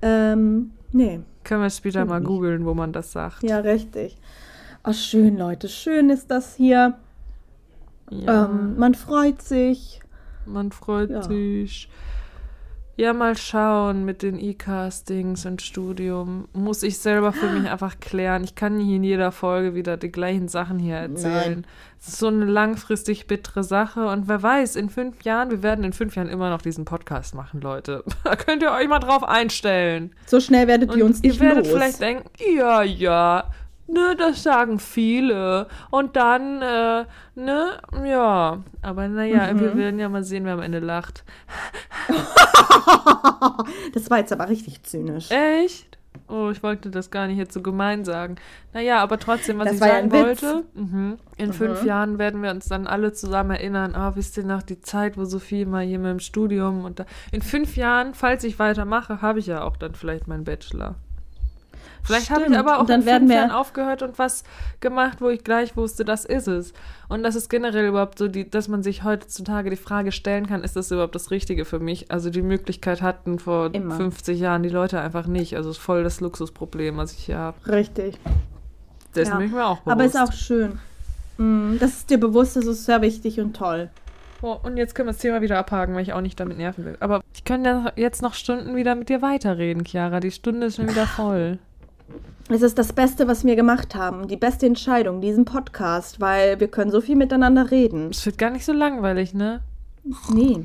[0.00, 1.20] Ähm, nee.
[1.44, 3.42] Können wir später mal googeln, wo man das sagt.
[3.44, 4.16] Ja, richtig.
[4.82, 5.68] Ach, schön, Leute.
[5.68, 6.94] Schön ist das hier.
[8.10, 10.00] Ja, Ähm, man freut sich.
[10.44, 11.22] man freut ja.
[11.22, 11.88] sich.
[12.96, 16.46] Ja, mal schauen mit den E-Castings und Studium.
[16.52, 18.44] Muss ich selber für mich einfach klären.
[18.44, 21.66] Ich kann nicht in jeder Folge wieder die gleichen Sachen hier erzählen.
[21.98, 24.06] Es ist so eine langfristig bittere Sache.
[24.08, 27.34] Und wer weiß, in fünf Jahren, wir werden in fünf Jahren immer noch diesen Podcast
[27.34, 28.04] machen, Leute.
[28.24, 30.14] Da könnt ihr euch mal drauf einstellen.
[30.26, 31.74] So schnell werdet Und ihr uns nicht ihr werdet los.
[31.74, 33.50] vielleicht denken, ja, ja,
[33.92, 35.68] ne, das sagen viele.
[35.90, 38.58] Und dann, äh, ne, ja.
[38.82, 39.60] Aber naja, Mhm.
[39.60, 41.24] wir werden ja mal sehen, wer am Ende lacht.
[43.94, 45.30] das war jetzt aber richtig zynisch.
[45.30, 45.98] Echt?
[46.28, 48.36] Oh, ich wollte das gar nicht jetzt so gemein sagen.
[48.72, 50.42] Naja, aber trotzdem, was Das ich ja sagen Witz.
[50.42, 51.18] wollte, mhm.
[51.36, 54.80] in fünf Jahren werden wir uns dann alle zusammen erinnern, ah, wisst ihr noch die
[54.80, 57.06] Zeit, wo Sophie mal hier mit dem Studium und da.
[57.32, 60.96] In fünf Jahren, falls ich weitermache, habe ich ja auch dann vielleicht meinen Bachelor.
[62.04, 64.42] Vielleicht habe ich aber auch dann werden wir- aufgehört und was
[64.80, 66.72] gemacht, wo ich gleich wusste, das ist es.
[67.08, 70.64] Und das ist generell überhaupt so, die, dass man sich heutzutage die Frage stellen kann,
[70.64, 72.10] ist das überhaupt das Richtige für mich?
[72.10, 73.94] Also die Möglichkeit hatten vor Immer.
[73.96, 75.56] 50 Jahren die Leute einfach nicht.
[75.56, 77.56] Also es ist voll das Luxusproblem, was ich hier habe.
[77.70, 78.18] Richtig.
[79.14, 79.36] Das Ja.
[79.36, 79.92] bin ich mir auch bewusst.
[79.92, 80.78] Aber ist auch schön.
[81.38, 83.90] Mm, Das ist dir bewusst, das ist sehr wichtig und toll.
[84.44, 86.84] Oh, und jetzt können wir das Thema wieder abhaken, weil ich auch nicht damit nerven
[86.84, 86.96] will.
[86.98, 90.18] Aber ich könnte ja jetzt noch Stunden wieder mit dir weiterreden, Chiara.
[90.18, 91.58] Die Stunde ist schon wieder voll.
[92.48, 94.26] Es ist das Beste, was wir gemacht haben.
[94.28, 98.10] Die beste Entscheidung, diesen Podcast, weil wir können so viel miteinander reden.
[98.10, 99.60] Es wird gar nicht so langweilig, ne?
[100.30, 100.64] Nee.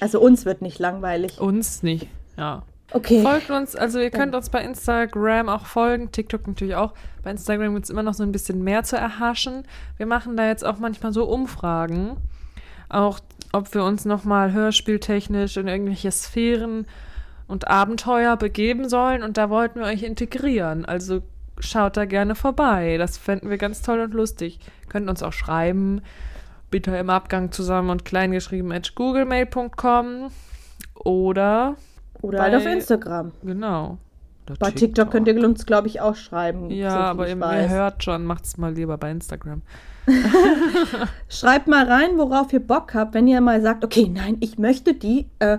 [0.00, 1.40] Also uns wird nicht langweilig.
[1.40, 2.08] Uns nicht.
[2.36, 2.62] Ja.
[2.90, 3.22] Okay.
[3.22, 6.94] Folgt uns, also ihr könnt uns bei Instagram auch folgen, TikTok natürlich auch.
[7.22, 9.64] Bei Instagram gibt es immer noch so ein bisschen mehr zu erhaschen.
[9.98, 12.16] Wir machen da jetzt auch manchmal so Umfragen.
[12.88, 13.20] Auch
[13.52, 16.86] ob wir uns nochmal hörspieltechnisch in irgendwelche Sphären
[17.48, 19.22] und Abenteuer begeben sollen.
[19.24, 20.84] Und da wollten wir euch integrieren.
[20.84, 21.22] Also
[21.58, 22.96] schaut da gerne vorbei.
[22.98, 24.60] Das fänden wir ganz toll und lustig.
[24.88, 26.02] Könnt uns auch schreiben.
[26.70, 30.30] Bitte im Abgang zusammen und kleingeschrieben at googlemail.com
[30.94, 31.76] oder
[32.22, 33.32] Oder bei- halt auf Instagram.
[33.42, 33.98] Genau.
[34.58, 36.70] Bei TikTok könnt ihr uns, glaube ich, auch schreiben.
[36.70, 39.60] Ja, so aber ihr, hört schon, macht's mal lieber bei Instagram.
[41.28, 44.94] Schreibt mal rein, worauf ihr Bock habt, wenn ihr mal sagt, okay, nein, ich möchte
[44.94, 45.58] die, äh,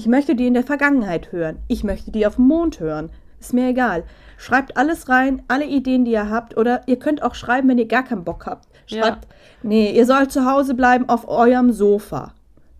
[0.00, 1.58] ich möchte die in der Vergangenheit hören.
[1.68, 3.10] Ich möchte die auf dem Mond hören.
[3.38, 4.04] Ist mir egal.
[4.38, 6.56] Schreibt alles rein, alle Ideen, die ihr habt.
[6.56, 8.66] Oder ihr könnt auch schreiben, wenn ihr gar keinen Bock habt.
[8.86, 9.02] Ja.
[9.02, 9.28] Schreibt,
[9.62, 12.32] nee, ihr sollt zu Hause bleiben auf eurem Sofa.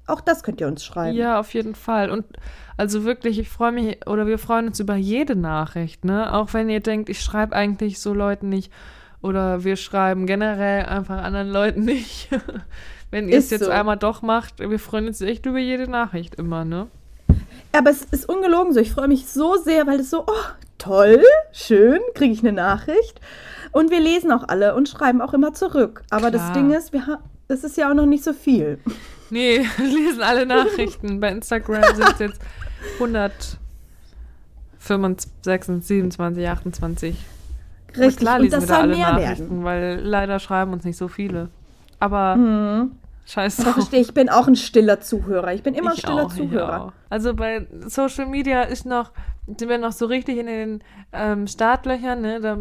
[0.07, 1.14] Auch das könnt ihr uns schreiben.
[1.14, 2.09] Ja, auf jeden Fall.
[2.09, 2.25] Und
[2.79, 6.33] also wirklich, ich freue mich oder wir freuen uns über jede Nachricht, ne?
[6.33, 8.73] Auch wenn ihr denkt, ich schreibe eigentlich so Leuten nicht
[9.21, 12.31] oder wir schreiben generell einfach anderen Leuten nicht.
[13.11, 13.71] wenn ihr es jetzt so.
[13.71, 16.87] einmal doch macht, wir freuen uns echt über jede Nachricht immer, ne?
[17.77, 18.81] Aber es ist ungelogen so.
[18.81, 20.45] Ich freue mich so sehr, weil es so, oh,
[20.79, 23.21] toll, schön, kriege ich eine Nachricht.
[23.73, 26.03] Und wir lesen auch alle und schreiben auch immer zurück.
[26.11, 26.55] Aber das Klar.
[26.55, 28.79] Ding ist, wir das ist ja auch noch nicht so viel.
[29.31, 31.21] Nee, wir lesen alle Nachrichten.
[31.21, 32.41] Bei Instagram sind es jetzt
[34.81, 35.29] 125,
[35.87, 37.16] 27, 28.
[37.93, 38.16] Aber Richtig.
[38.18, 39.64] klar und das wir da soll alle mehr Nachrichten, werden.
[39.64, 41.49] weil leider schreiben uns nicht so viele.
[41.99, 42.93] Aber Mhm.
[43.27, 43.75] Scheiß Da drauf.
[43.75, 45.53] verstehe ich, bin auch ein stiller Zuhörer.
[45.55, 46.93] Ich bin immer ein Ich stiller auch, Zuhörer.
[47.09, 49.12] Also bei Social Media ist noch,
[49.47, 52.41] sind wir noch so richtig in den ähm, Startlöchern, ne?
[52.41, 52.59] Da,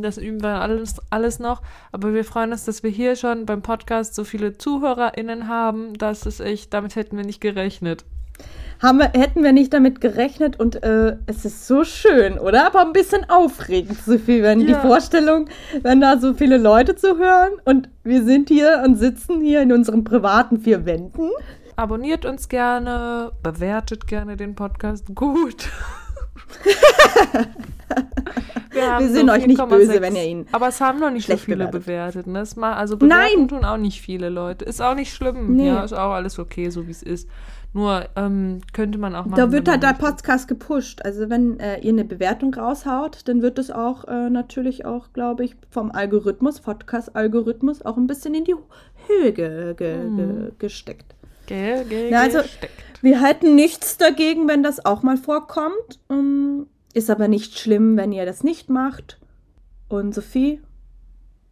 [0.00, 1.62] das üben wir alles, alles noch.
[1.92, 5.94] Aber wir freuen uns, dass wir hier schon beim Podcast so viele ZuhörerInnen haben.
[5.94, 8.04] Das ist echt, damit hätten wir nicht gerechnet.
[8.82, 12.66] Haben wir, hätten wir nicht damit gerechnet und äh, es ist so schön, oder?
[12.66, 14.80] Aber ein bisschen aufregend, so viel, wenn die Ja.
[14.80, 15.48] Vorstellung,
[15.82, 20.02] wenn da so viele Leute zuhören und wir sind hier und sitzen hier in unseren
[20.02, 21.30] privaten vier Wänden.
[21.76, 25.68] Abonniert uns gerne, bewertet gerne den Podcast gut.
[28.70, 31.28] wir, Wir sind euch nicht 4,6, böse, wenn ihr ihn Aber es haben noch nicht
[31.28, 32.24] so viele bewertet.
[32.24, 32.26] bewertet.
[32.26, 32.60] Ne?
[32.60, 33.48] Mal, also bewerten Nein!
[33.48, 34.64] tun auch nicht viele Leute.
[34.64, 35.54] Ist auch nicht schlimm.
[35.56, 35.68] Nee.
[35.68, 37.28] Ja, ist auch alles okay, so wie es ist.
[37.74, 39.36] Nur ähm, könnte man auch mal.
[39.36, 41.00] Da wird halt der Podcast gepusht.
[41.04, 45.44] Also wenn äh, ihr eine Bewertung raushaut, dann wird es auch äh, natürlich auch, glaube
[45.44, 48.54] ich, vom Algorithmus, Podcast-Algorithmus, auch ein bisschen in die
[49.06, 50.16] Höhe ge ge Mhm.
[50.16, 51.14] ge gesteckt.
[51.46, 52.72] Gell, gell, Ja, also- gesteckt.
[53.00, 55.98] Wir halten nichts dagegen, wenn das auch mal vorkommt.
[56.10, 59.18] Ähm, ist aber nicht schlimm, wenn ihr das nicht macht.
[59.88, 60.60] Und Sophie,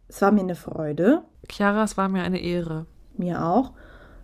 [0.07, 1.23] Es war mir eine Freude.
[1.49, 2.85] Chiara, es war mir eine Ehre.
[3.17, 3.71] Mir auch.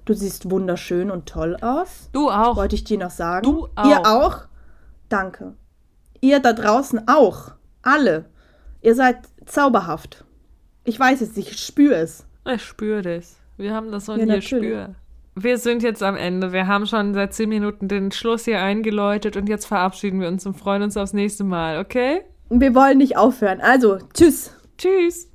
[0.07, 2.09] Du siehst wunderschön und toll aus.
[2.13, 2.55] Du auch.
[2.55, 3.43] Wollte ich dir noch sagen.
[3.43, 4.05] Du Ihr auch.
[4.05, 4.37] auch?
[5.09, 5.53] Danke.
[6.21, 7.51] Ihr da draußen auch.
[7.81, 8.25] Alle.
[8.81, 10.23] Ihr seid zauberhaft.
[10.85, 12.25] Ich weiß es, ich spüre es.
[12.49, 13.35] Ich spüre das.
[13.57, 14.45] Wir haben das und Ja, ihr natürlich.
[14.65, 14.95] spür.
[15.35, 16.53] Wir sind jetzt am Ende.
[16.53, 20.45] Wir haben schon seit zehn Minuten den Schluss hier eingeläutet und jetzt verabschieden wir uns
[20.45, 22.21] und freuen uns aufs nächste Mal, okay?
[22.49, 23.59] Wir wollen nicht aufhören.
[23.59, 24.51] Also, tschüss.
[24.77, 25.29] Tschüss.